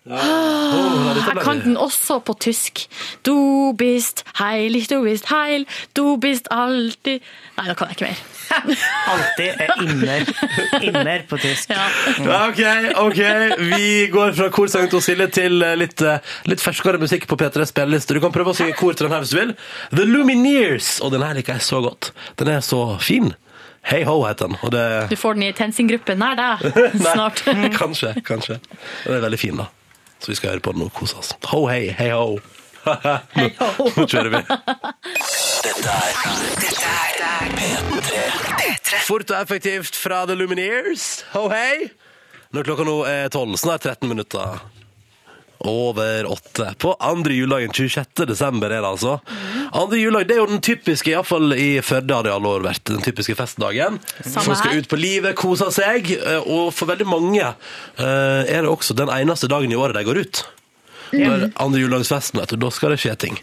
[0.04, 0.20] ja.
[0.20, 2.86] Oh, Jeg kan den også på tysk.
[3.24, 5.64] Du bist heilig, du bist heil,
[5.96, 7.24] du bist alltid
[7.56, 8.20] Nei, da kan jeg ikke mer.
[9.12, 10.26] Alltid er inner,
[10.84, 11.70] inner på tysk.
[11.74, 11.86] Ja.
[12.24, 12.60] Ja, Ok,
[13.00, 13.20] ok.
[13.74, 16.18] Vi går fra korsang til Silje til eh, litt, eh,
[16.50, 18.16] litt ferskere musikk på P3 spilleliste.
[18.16, 19.54] Du kan prøve å synge kor til den her hvis du vil.
[19.94, 20.96] The Lumineers.
[21.04, 22.12] Og den her liker jeg så godt.
[22.40, 23.32] Den er så fin.
[23.84, 24.56] Hei ho heter den.
[24.64, 26.68] Og det Du får den i TenSing-gruppen nær deg
[27.04, 27.42] snart.
[27.76, 28.60] Kanskje, kanskje.
[29.04, 29.68] Den er veldig fin, da.
[30.24, 31.34] Så vi skal høre på den og kose oss.
[31.52, 32.38] Ho hei, hei ho.
[33.36, 33.48] Hei.
[33.96, 34.40] Nå kjører vi.
[35.64, 35.96] Dette
[36.90, 39.02] er P3.
[39.08, 41.24] Fort og effektivt fra The Lumineers.
[41.34, 41.90] Ho hei.
[42.54, 44.60] Når klokka nå er tolv, snart 13 minutter
[45.64, 46.74] over åtte.
[46.78, 48.26] På andre juledagen, 26.
[48.28, 49.16] desember er det altså.
[49.72, 52.66] Andre juledag, det er jo den typiske, iallfall i Førde har det i alle år
[52.66, 53.96] vært, den typiske festdagen.
[54.34, 58.70] Folk skal ut på livet, kose seg, eh, og for veldig mange eh, er det
[58.70, 60.44] også den eneste dagen i året de går ut.
[61.12, 63.36] Når andre juledagsfesten, vet du, da skal det skje ting.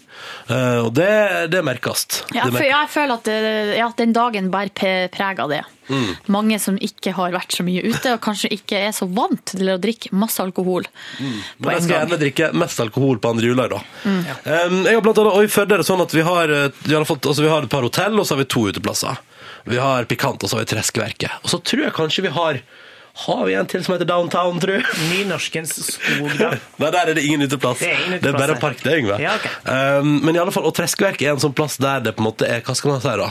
[0.50, 1.12] Uh, og det,
[1.54, 2.08] det merkes.
[2.34, 2.72] Ja, Det merkes.
[2.72, 3.38] jeg føler at det,
[3.78, 5.62] ja, den dagen bærer preg av det.
[5.92, 6.12] Mm.
[6.32, 9.74] Mange som ikke har vært så mye ute, og kanskje ikke er så vant til
[9.74, 10.86] å drikke masse alkohol
[11.20, 13.82] Men jeg skal gjerne drikke mest alkohol på andre juledag, da.
[14.06, 16.70] Um, jeg har blant annet, og I Førde er det sånn at vi har, eh,
[16.86, 19.20] vi, har fått, altså vi har et par hotell, og så har vi to uteplasser.
[19.70, 21.42] Vi har Pikant, og så har vi Treskeverket.
[21.44, 22.62] Og så tror jeg kanskje vi har
[23.14, 24.86] Har vi en til som heter Downtown, tror jeg?
[25.12, 26.54] Nynorskens skog, da.
[26.82, 27.82] Nei, der er det ingen uteplass.
[27.84, 29.20] Det er ingen Det er bare en park, det, Yngve.
[29.22, 29.52] Ja, okay.
[30.00, 32.30] um, men i alle fall, og Treskeverket er en sånn plass der det på en
[32.32, 33.30] måte er Hva skal man si, da?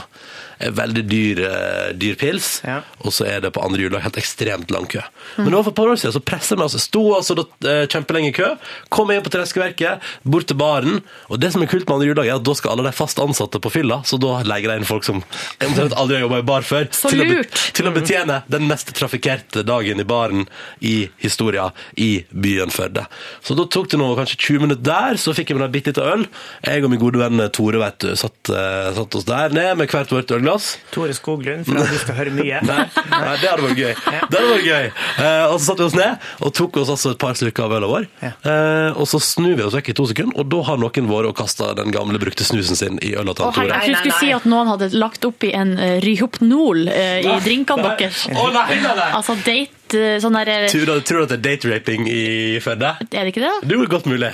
[0.61, 2.81] Er veldig dyr, eh, dyr pils, Ja.
[3.03, 5.01] og så er det på andre juledag helt ekstremt lang kø.
[5.37, 6.75] Men nå for et par år siden så pressa vi oss.
[6.81, 8.57] sto altså da, eh, kjempelenge i kø,
[8.89, 12.27] kom inn på Treskeverket, bort til baren, og det som er kult med andre juledag,
[12.27, 14.85] er at da skal alle de fast ansatte på fylla, så da legger de inn
[14.85, 15.23] folk som
[15.61, 18.93] omtrent aldri har jobba i bar før, Så til, å, til å betjene den mest
[18.93, 20.47] trafikkerte dagen i baren
[20.81, 23.07] i historia i byen Førde.
[23.41, 25.91] Så da tok det nå kanskje 20 minutter der, så fikk jeg meg en bitte
[25.93, 26.27] liten øl.
[26.63, 29.89] Jeg og min gode venn Tore vet du, satt, eh, satt oss der ned med
[29.89, 30.50] hvert vårt ølglass.
[30.91, 32.61] Tore Skoglund, for at du skal høre mye.
[32.71, 33.93] Nei, nei, det hadde vært gøy.
[33.93, 34.87] Det hadde vært gøy.
[35.21, 37.75] Eh, og så satte vi oss ned og tok oss altså et par slurker av
[37.77, 38.07] øla vår.
[38.21, 38.31] Ja.
[38.51, 41.31] Eh, og så snur vi oss vekk i to sekunder, og da har noen vært
[41.31, 43.81] og kasta den gamle brukte snusen sin i øla til Tore.
[43.87, 47.91] jeg skulle si at noen hadde lagt opp i en uh, Ryhopnol uh, i drinkene
[47.91, 48.25] deres.
[48.31, 49.11] Å nei, nei, nei!
[49.17, 49.80] Altså date
[50.23, 52.93] sånn der eh, Tror du, tror du at det er date-raping i Førde?
[53.11, 53.51] Er det ikke det?
[53.69, 54.31] Det er godt mulig.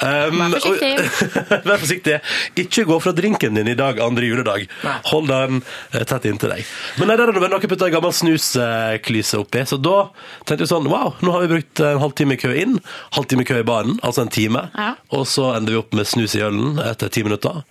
[0.00, 0.92] Um, Vær forsiktig.
[0.98, 2.16] og- Vær forsiktig.
[2.64, 4.66] Ikke gå fra drinken din i dag, andre juledag.
[5.10, 5.60] Hold den
[5.92, 6.64] eh, tett inntil deg.
[6.98, 9.96] Men nei, der er det bare noen putta gammel snusklyse oppi, så da
[10.46, 12.78] tenkte vi sånn Wow, nå har vi brukt en halvtime i kø inn,
[13.16, 14.94] halvtime i kø i baren, altså en time, Ja.
[15.14, 17.62] og så ender vi opp med snus i ølen etter ti minutter.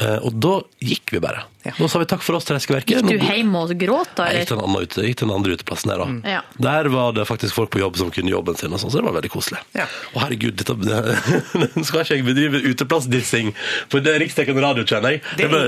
[0.00, 1.42] Eh, og da gikk vi bare.
[1.60, 3.02] Da sa vi takk for oss til Reskeverket.
[3.04, 4.28] Gikk du hjem og gråt da?
[4.32, 6.30] Jeg gikk til den andre, ute, gikk til den andre uteplassen der, da.
[6.32, 6.40] Ja.
[6.66, 9.04] Der var det faktisk folk på jobb som kunne jobben sin, og sånn, så det
[9.04, 9.60] var veldig koselig.
[9.76, 9.84] Ja.
[10.16, 13.52] Å herregud, dette, det, skal ikke jeg bedrive uteplassdissing
[13.92, 15.22] på det riksdekkende radio, kjenner jeg.
[15.36, 15.60] Det, Det- ble,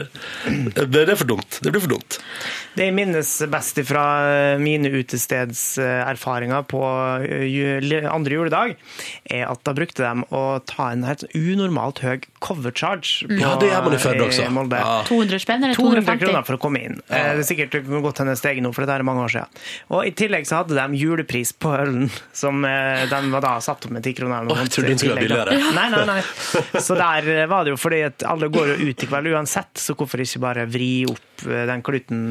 [0.80, 1.60] det, det er for dumt.
[1.60, 2.18] Det blir for dumt.
[2.72, 4.04] Det jeg minnes best fra
[4.56, 6.80] mine utestedserfaringer på
[7.28, 8.76] eh, ju- andre juledag,
[9.28, 13.54] er at da brukte de å ta en helt unormalt høy cover charge på, Ja,
[13.60, 14.48] det gjør man i Førde også.
[14.52, 14.80] Molde.
[14.80, 15.02] Ja.
[15.08, 16.22] 200 spenn eller 200 250?
[16.24, 16.96] kroner for å komme inn.
[17.08, 17.34] Ja.
[17.36, 19.60] Det er sikkert godt hende steg nå, for det er mange år siden.
[19.92, 23.86] Og I tillegg så hadde de julepris på ølen, som eh, de var da satt
[23.88, 24.42] opp med 10 kroner.
[24.42, 25.74] eller noe jeg trodde den skulle være billigere.
[25.76, 26.20] Nei, nei, nei.
[26.86, 29.72] Så der eh, var det jo fordi at alle går jo ut i kveld uansett,
[29.80, 32.22] så hvorfor ikke bare vri opp eh, den kluten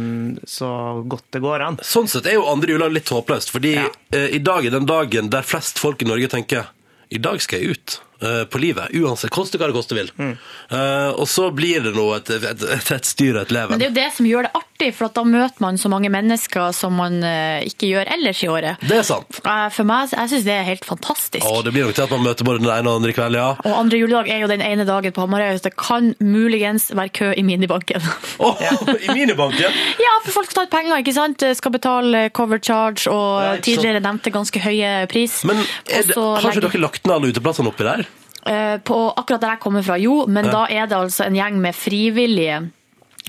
[0.48, 0.70] så
[1.08, 1.80] godt det går an?
[1.86, 3.88] Sånn sett er jo andre juledag litt håpløst, fordi Ja.
[4.16, 6.70] eh, i dag er den dagen der flest folk i Norge tenker
[7.12, 10.12] i dag skal jeg ut eh, på livet, uansett, koste hva det koste vil.
[10.18, 10.34] Mm.
[10.72, 13.74] Uh, og så blir det noe, et, et, et, et styr og et leven.
[13.76, 15.90] Men det er jo det som gjør det artig, for at da møter man så
[15.94, 18.82] mange mennesker som man uh, ikke gjør ellers i året.
[18.86, 19.42] Det er sant.
[19.46, 21.46] Uh, For meg, jeg syns det er helt fantastisk.
[21.50, 23.38] Og det blir nok til at man møter både den ene og den andre kveld,
[23.42, 23.48] ja.
[23.66, 27.14] Og andre juledag er jo den ene dagen på Hamarøy, så det kan muligens være
[27.18, 28.06] kø i minibanken.
[28.42, 28.64] Åh,
[29.08, 29.82] I minibanken!
[30.06, 31.48] ja, for folk skal ta ut penger, ikke sant?
[31.58, 35.42] Skal betale cover charge og Ja, tidligere nevnte ganske høye pris.
[35.48, 38.06] Men er det, har ikke legger- dere lagt ned alle uteplassene oppi der?
[38.46, 41.60] Eh, På akkurat der jeg kommer fra, jo, men da er det altså en gjeng
[41.62, 42.62] med frivillige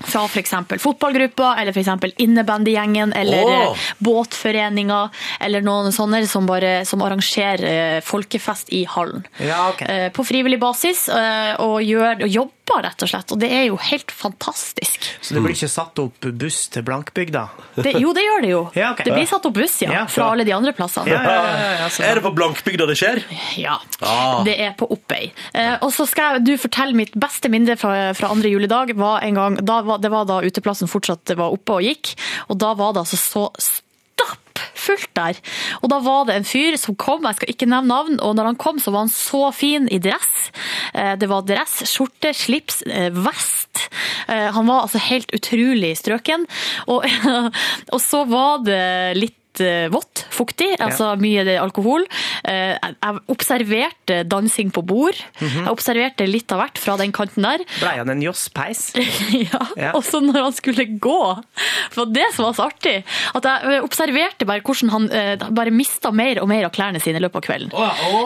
[0.01, 0.53] fra f.eks.
[0.81, 2.15] fotballgrupper, eller f.eks.
[2.17, 3.53] innebandygjengen, eller oh.
[3.53, 5.09] eh, båtforeninger,
[5.45, 9.25] eller noen sånne som, bare, som arrangerer eh, folkefest i hallen.
[9.37, 9.85] Ja, ok.
[9.85, 11.05] Eh, På frivillig basis,
[11.61, 13.31] og, gjør, og jobber rett og slett.
[13.35, 15.09] Og det er jo helt fantastisk.
[15.21, 17.43] Så det blir ikke satt opp buss til Blankbygda?
[17.75, 18.61] Det, jo, det gjør det jo.
[18.79, 19.05] Ja, okay.
[19.07, 21.11] Det blir satt opp buss, ja, Ja, fra alle de andre plassene.
[21.11, 23.21] Ja, ja, ja, ja, så Er det på Blankbygda det skjer?
[23.59, 24.41] Ja, Ah.
[24.47, 25.29] det er på Oppøy.
[25.53, 28.95] Eh, og så skal jeg, du fortelle mitt beste minne fra, fra andre juledag.
[28.99, 32.15] Var en gang, da var, det var da uteplassen fortsatt var oppe og gikk,
[32.49, 33.45] og da var det altså så
[34.53, 35.39] stappfullt der.
[35.81, 38.51] Og da var det en fyr som kom, jeg skal ikke nevne navn, og når
[38.51, 40.49] han kom så var han så fin i dress.
[40.93, 43.87] Eh, det var dress, skjorte, slips, eh, vest.
[44.27, 46.47] Eh, han var altså helt utrolig strøken.
[46.87, 47.05] Og,
[47.93, 48.83] og så var det
[49.19, 52.05] litt eh, vått, fuktig, altså mye alkohol.
[52.47, 55.19] Eh, Jeg observerte dansing på bord.
[55.41, 57.63] Jeg observerte litt av hvert fra den kanten der.
[57.79, 58.93] Blei han en josspeis?
[59.51, 59.91] Ja, Ja.
[59.93, 61.19] Og så når han skulle gå,
[61.93, 63.03] for det som var så artig,
[63.35, 65.09] at jeg eh, observerte bare hvordan han
[65.53, 67.71] bare mista mer og mer av klærne sine i løpet av kvelden.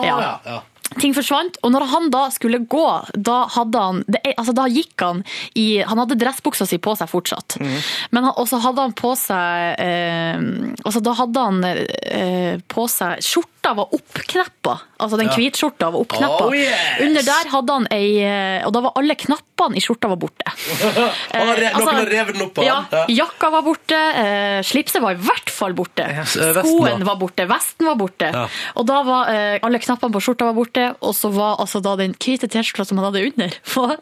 [0.06, 0.60] Ja.
[0.96, 5.04] Ting forsvant, og når han da skulle gå, da hadde han det, altså da gikk
[5.04, 5.20] han
[5.58, 9.82] i Han hadde dressbuksa si på seg fortsatt, men han, også hadde han på seg
[9.84, 10.40] eh,
[10.80, 16.46] altså Da hadde han eh, på seg Skjorta var oppkneppa, altså den hvitskjorta var oppkneppa.
[16.46, 17.02] Oh, yes!
[17.04, 20.46] Under der hadde han ei eh, Og da var alle knappene i skjorta var borte.
[20.48, 23.02] Re- altså, noen har revet den opp på ja, han.
[23.02, 23.24] Ja.
[23.26, 26.06] Jakka var borte, eh, slipset var i hvert fall borte.
[26.06, 28.30] Yes, Skoen var borte, vesten var borte.
[28.32, 28.46] Ja.
[28.78, 31.80] Og da var eh, alle knappene på skjorta var borte, borte, og så var altså
[31.82, 33.96] da den hvite T-skjorta som han hadde under, var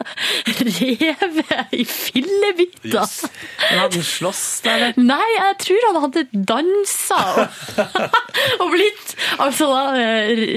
[0.81, 2.93] revet i fillebiter.
[2.93, 3.24] Yes.
[3.70, 4.77] Men hadde han slåss, der?
[4.77, 5.01] eller?
[5.01, 7.97] Nei, jeg tror han hadde dansa og,
[8.62, 10.57] og blitt altså da, eh,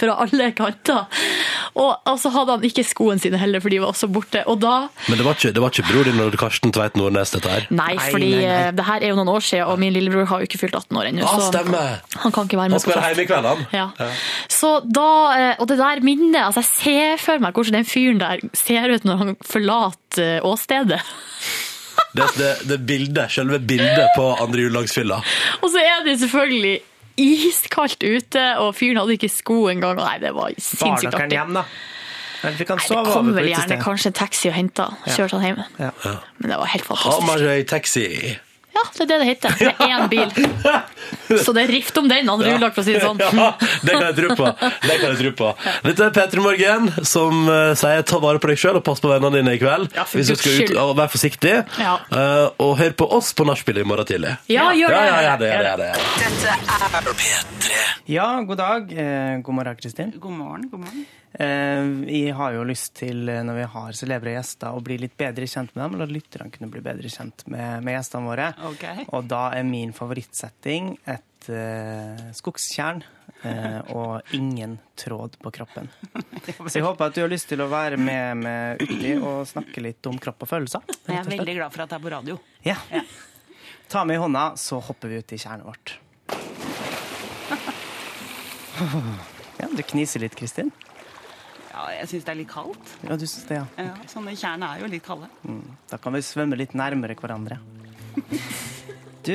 [0.00, 1.06] fra alle kanter.
[1.76, 4.42] Og altså hadde han ikke skoene sine heller, for de var også borte.
[4.48, 7.34] Og da Men det var ikke, det var ikke bror din og Karsten Tveit Nordnes,
[7.34, 7.68] dette her?
[7.70, 8.56] Nei, fordi nei, nei.
[8.64, 8.72] nei.
[8.78, 11.00] det her er jo noen år siden, og min lillebror har jo ikke fylt 18
[11.00, 11.28] år ennå.
[11.28, 12.00] Ah, stemmer.
[12.24, 13.62] Han kan ikke være med på skal være hjemme i kveld, han.
[13.76, 14.10] Ja.
[14.52, 18.20] Så da, eh, og det der minnet, altså jeg ser for meg hvordan den fyren
[18.22, 21.02] der ser ut når han forlater eh, åstedet.
[22.16, 25.18] Det, det, det bildet, selve bildet på andre juledagsfylla.
[25.62, 26.78] Og så er det selvfølgelig
[27.16, 29.96] iskaldt ute, og fyren hadde ikke sko engang.
[30.00, 31.32] Nei, det var Bar sinnssykt artig.
[31.38, 31.64] hjem, da?
[32.44, 35.40] Eller fikk han Nei, det sove kom vel gjerne kanskje en taxi og henta, kjørte
[35.40, 35.62] han hjem.
[35.80, 35.92] Ja.
[36.38, 37.22] Men det var helt fantastisk.
[37.24, 38.06] Hamarøy taxi.
[38.76, 39.54] Ja, det er det det heter.
[39.60, 40.28] Det er én bil.
[41.44, 43.20] Så det er rift om den, han juledag, for å si det sånn.
[43.22, 43.46] Ja,
[43.82, 44.50] det kan jeg tro på.
[44.60, 45.48] Det kan jeg tro på.
[45.86, 49.10] Dette er P3 Morgen, som eh, sier ta vare på deg sjøl og pass på
[49.10, 49.88] vennene dine i kveld.
[49.96, 51.54] Ja, for hvis du skal ut og være forsiktig.
[51.80, 51.96] Ja.
[52.10, 54.36] Eh, og hør på oss på nachspielet i morgen tidlig.
[54.52, 55.02] Ja, gjør det.
[55.02, 55.90] Ja, ja, ja, det er det.
[55.92, 55.98] er.
[56.20, 57.66] P3
[58.12, 58.92] Ja, god dag.
[58.92, 60.12] Eh, god morgen, Kristin.
[60.20, 61.06] God morgen, god morgen.
[61.32, 65.16] Eh, vi har jo lyst til, eh, når vi har celebre gjester, å bli litt
[65.18, 68.46] bedre kjent med dem, eller at lytterne kunne bli bedre kjent med, med gjestene våre.
[68.72, 69.04] Okay.
[69.12, 73.02] Og da er min favorittsetting et uh, skogstjern
[73.44, 75.90] uh, og ingen tråd på kroppen.
[76.70, 79.84] Så jeg håper at du har lyst til å være med, med uti og snakke
[79.84, 80.96] litt om kropp og følelser.
[81.04, 82.40] Jeg er veldig glad for at det er på radio.
[82.64, 82.78] Ja.
[83.92, 85.98] Ta meg i hånda, så hopper vi ut i tjernet vårt.
[89.56, 90.68] Ja, du kniser litt, Kristin.
[91.76, 92.92] Ja, jeg syns det er litt kaldt.
[93.04, 93.66] Ja, du synes det, ja.
[93.84, 95.28] Ja, sånne tjern er jo litt kalde.
[95.90, 97.58] Da kan vi svømme litt nærmere hverandre.
[99.26, 99.34] Du,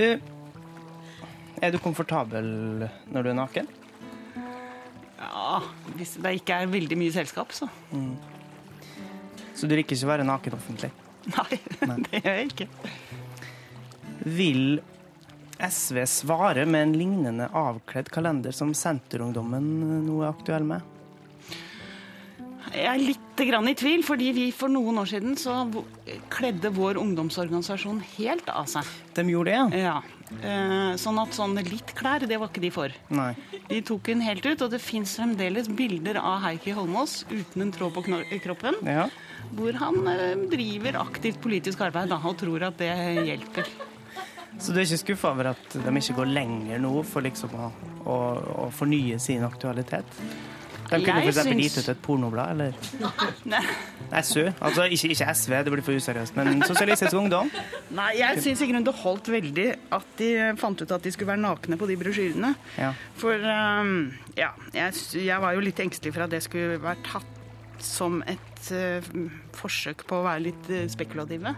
[1.61, 2.47] er du komfortabel
[3.13, 3.69] når du er naken?
[5.21, 5.59] Ja,
[5.99, 7.69] Hvis det ikke er veldig mye selskap, så
[9.53, 10.89] Så du liker ikke å være naken offentlig?
[11.29, 11.59] nei.
[12.09, 12.67] Det gjør jeg ikke.
[14.25, 14.79] Vil
[15.61, 19.67] SV svare med en lignende avkledd kalender som Senterungdommen
[20.07, 20.81] nå er aktuell med?
[22.71, 25.55] Jeg er litt grann i tvil, fordi vi for noen år siden så
[26.31, 28.87] kledde vår ungdomsorganisasjon helt av seg.
[29.17, 29.65] De gjorde det, ja?
[29.81, 29.95] Ja.
[30.39, 32.93] Eh, Sånn at sånne litt klær, det var ikke de for.
[33.11, 33.33] Nei.
[33.67, 37.73] De tok den helt ut, og det fins fremdeles bilder av Heikki Holmås uten en
[37.75, 38.05] tråd på
[38.45, 39.09] kroppen, Ja.
[39.57, 42.93] hvor han eh, driver aktivt politisk arbeid da, og tror at det
[43.27, 43.67] hjelper.
[44.61, 47.71] Så du er ikke skuffa over at de ikke går lenger nå for liksom å,
[48.05, 48.15] å,
[48.67, 50.05] å fornye sin aktualitet?
[50.91, 51.37] De kunne f.eks.
[51.45, 52.73] syns- gitt ut et pornoblad, eller
[53.47, 53.61] Nei.
[54.21, 54.43] SU?
[54.59, 57.51] Altså ikke, ikke SV, det blir for useriøst, men Sosialistisk Ungdom?
[57.95, 59.67] Nei, jeg syns i grunnen det holdt veldig
[59.97, 62.53] at de fant ut at de skulle være nakne på de brosjyrene.
[62.77, 62.91] Ja.
[63.21, 63.93] For um,
[64.35, 67.37] ja, jeg, jeg var jo litt engstelig for at det skulle være tatt
[67.81, 69.13] som et uh,
[69.57, 71.55] forsøk på å være litt eh, spekulative.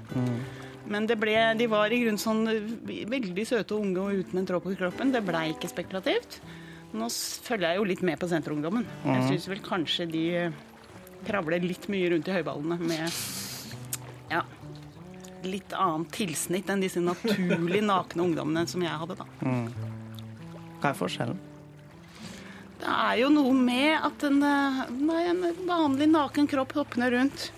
[0.88, 4.40] Men det ble, de var i grunnen sånn eh, veldig søte og unge og uten
[4.42, 5.12] en tråd på kroppen.
[5.16, 6.40] Det blei ikke spekulativt.
[6.94, 7.08] Nå
[7.46, 8.86] følger jeg jo litt med på Senterungdommen.
[9.08, 10.60] Jeg syns vel kanskje de eh,
[11.26, 13.16] kravler litt mye rundt i høyballene med
[14.30, 14.44] ja,
[15.48, 19.26] litt annet tilsnitt enn disse naturlig nakne ungdommene som jeg hadde, da.
[20.84, 21.42] Hva er forskjellen?
[22.84, 24.80] Det er jo noe med at en, eh,
[25.10, 27.50] nei, en vanlig naken kropp hoppende rundt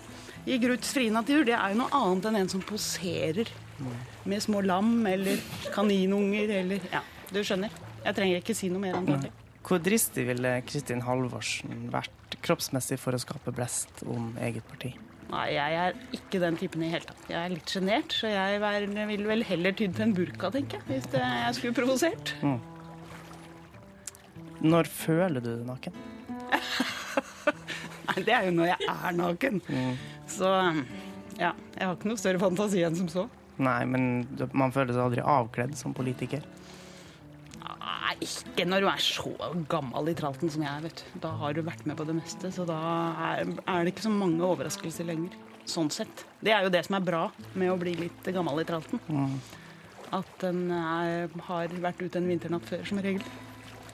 [0.46, 3.50] i gruts frie natur, det er jo noe annet enn en som poserer
[4.24, 5.42] med små lam eller
[5.74, 7.02] kaninunger eller Ja,
[7.34, 7.74] du skjønner.
[8.06, 9.32] Jeg trenger ikke si noe mer om det.
[9.66, 14.92] Hvor dristig ville Kristin Halvorsen vært kroppsmessig for å skape blest om eget parti?
[15.26, 17.24] Nei, jeg er ikke den typen i hele tatt.
[17.26, 18.60] Jeg er litt sjenert, så jeg
[19.10, 22.30] vil vel heller tydd til en burka, tenker jeg, hvis jeg skulle provosert.
[24.62, 25.98] Når føler du deg naken?
[28.06, 29.58] Nei, det er jo når jeg er naken.
[30.30, 30.52] Så
[31.40, 33.26] ja, jeg har ikke noe større fantasi enn som så.
[33.58, 36.46] Nei, men man føler seg aldri avkledd som politiker.
[37.66, 39.32] Nei, ikke når du er så
[39.70, 41.18] gammel i tralten som jeg er, vet du.
[41.24, 42.78] Da har du vært med på det meste, så da
[43.32, 45.34] er, er det ikke så mange overraskelser lenger.
[45.66, 46.22] Sånn sett.
[46.38, 47.24] Det er jo det som er bra
[47.58, 49.02] med å bli litt gammel i tralten.
[50.14, 53.24] At en er, har vært ute en vinternatt før, som regel.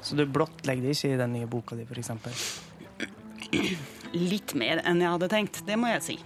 [0.03, 2.11] Så du blottlegger det ikke i den nye boka di, f.eks.?
[4.13, 6.19] Litt mer enn jeg hadde tenkt, det må jeg si.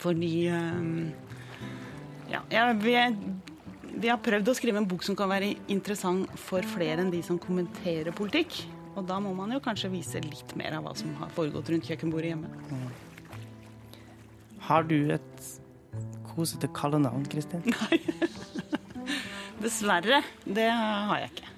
[0.00, 1.10] Fordi um,
[2.30, 2.96] Ja, jeg, vi,
[3.94, 7.22] vi har prøvd å skrive en bok som kan være interessant for flere enn de
[7.26, 8.62] som kommenterer politikk.
[8.98, 11.86] Og da må man jo kanskje vise litt mer av hva som har foregått rundt
[11.88, 12.50] kjøkkenbordet hjemme.
[14.66, 15.46] Har du et
[16.30, 17.62] kosete kallenavn, Kristin?
[17.74, 18.00] Nei.
[19.60, 20.22] Dessverre.
[20.44, 21.54] Det har jeg ikke.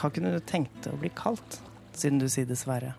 [0.00, 1.60] Hva kunne du tenkt deg å bli kalt,
[1.96, 2.94] siden du sier dessverre?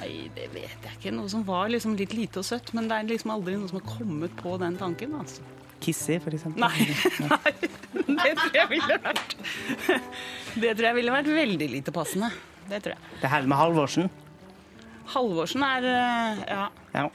[0.00, 1.12] Nei, det vet jeg ikke.
[1.12, 2.72] Noe som var liksom litt lite og søtt.
[2.76, 5.16] Men det er liksom aldri noe som har kommet på den tanken.
[5.18, 5.44] altså.
[5.80, 6.60] Kissy, eksempel.
[6.60, 6.86] Nei,
[7.30, 7.52] nei.
[8.20, 9.34] Det tror jeg ville vært
[10.60, 12.30] Det tror jeg ville vært veldig lite passende.
[12.70, 13.18] Det tror jeg.
[13.22, 14.10] Det her med Halvorsen.
[15.10, 16.68] Halvorsen er eh, Ja.
[16.94, 17.08] Ja.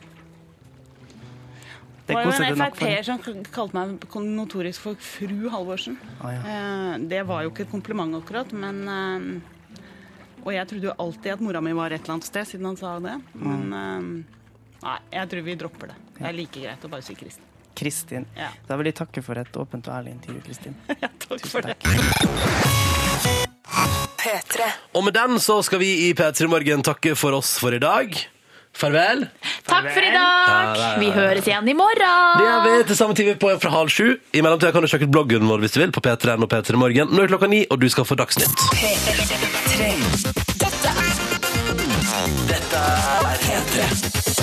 [2.05, 5.97] Det Det var jo en Frp-er som kalte meg notorisk for fru Halvorsen.
[6.21, 6.41] Å, ja.
[6.53, 9.81] Eh, Det var jo ikke et kompliment akkurat, men eh,
[10.45, 12.77] Og jeg trodde jo alltid at mora mi var et eller annet sted, siden han
[12.77, 13.15] sa det.
[13.33, 14.13] Men mm.
[14.83, 15.97] nei, jeg tror vi dropper det.
[16.19, 17.44] Det er like greit å bare si Kristin.
[17.75, 18.25] Kristin.
[18.37, 18.49] Ja.
[18.67, 20.77] Da vil jeg takke for et åpent og ærlig intervju, Kristin.
[21.25, 21.83] Takk for takk.
[21.83, 23.35] det.
[24.21, 24.69] Petre.
[24.95, 28.15] Og med den så skal vi i P3 Morgen takke for oss for i dag.
[28.75, 29.21] Farvel.
[29.63, 30.81] Takk for i dag.
[30.99, 32.39] Vi høres igjen i morgen.
[32.39, 34.09] Det gjør vi til samme tid på fra halv sju.
[34.35, 36.51] I mellomtida kan du sjekke ut bloggen vår hvis du vil på P3 N og
[36.51, 37.13] P3 Morgen.
[37.15, 38.65] Nå er klokka ni, og du skal få Dagsnytt.
[38.75, 39.89] P3.
[40.59, 41.13] Dette er
[42.51, 44.34] Dette er P3.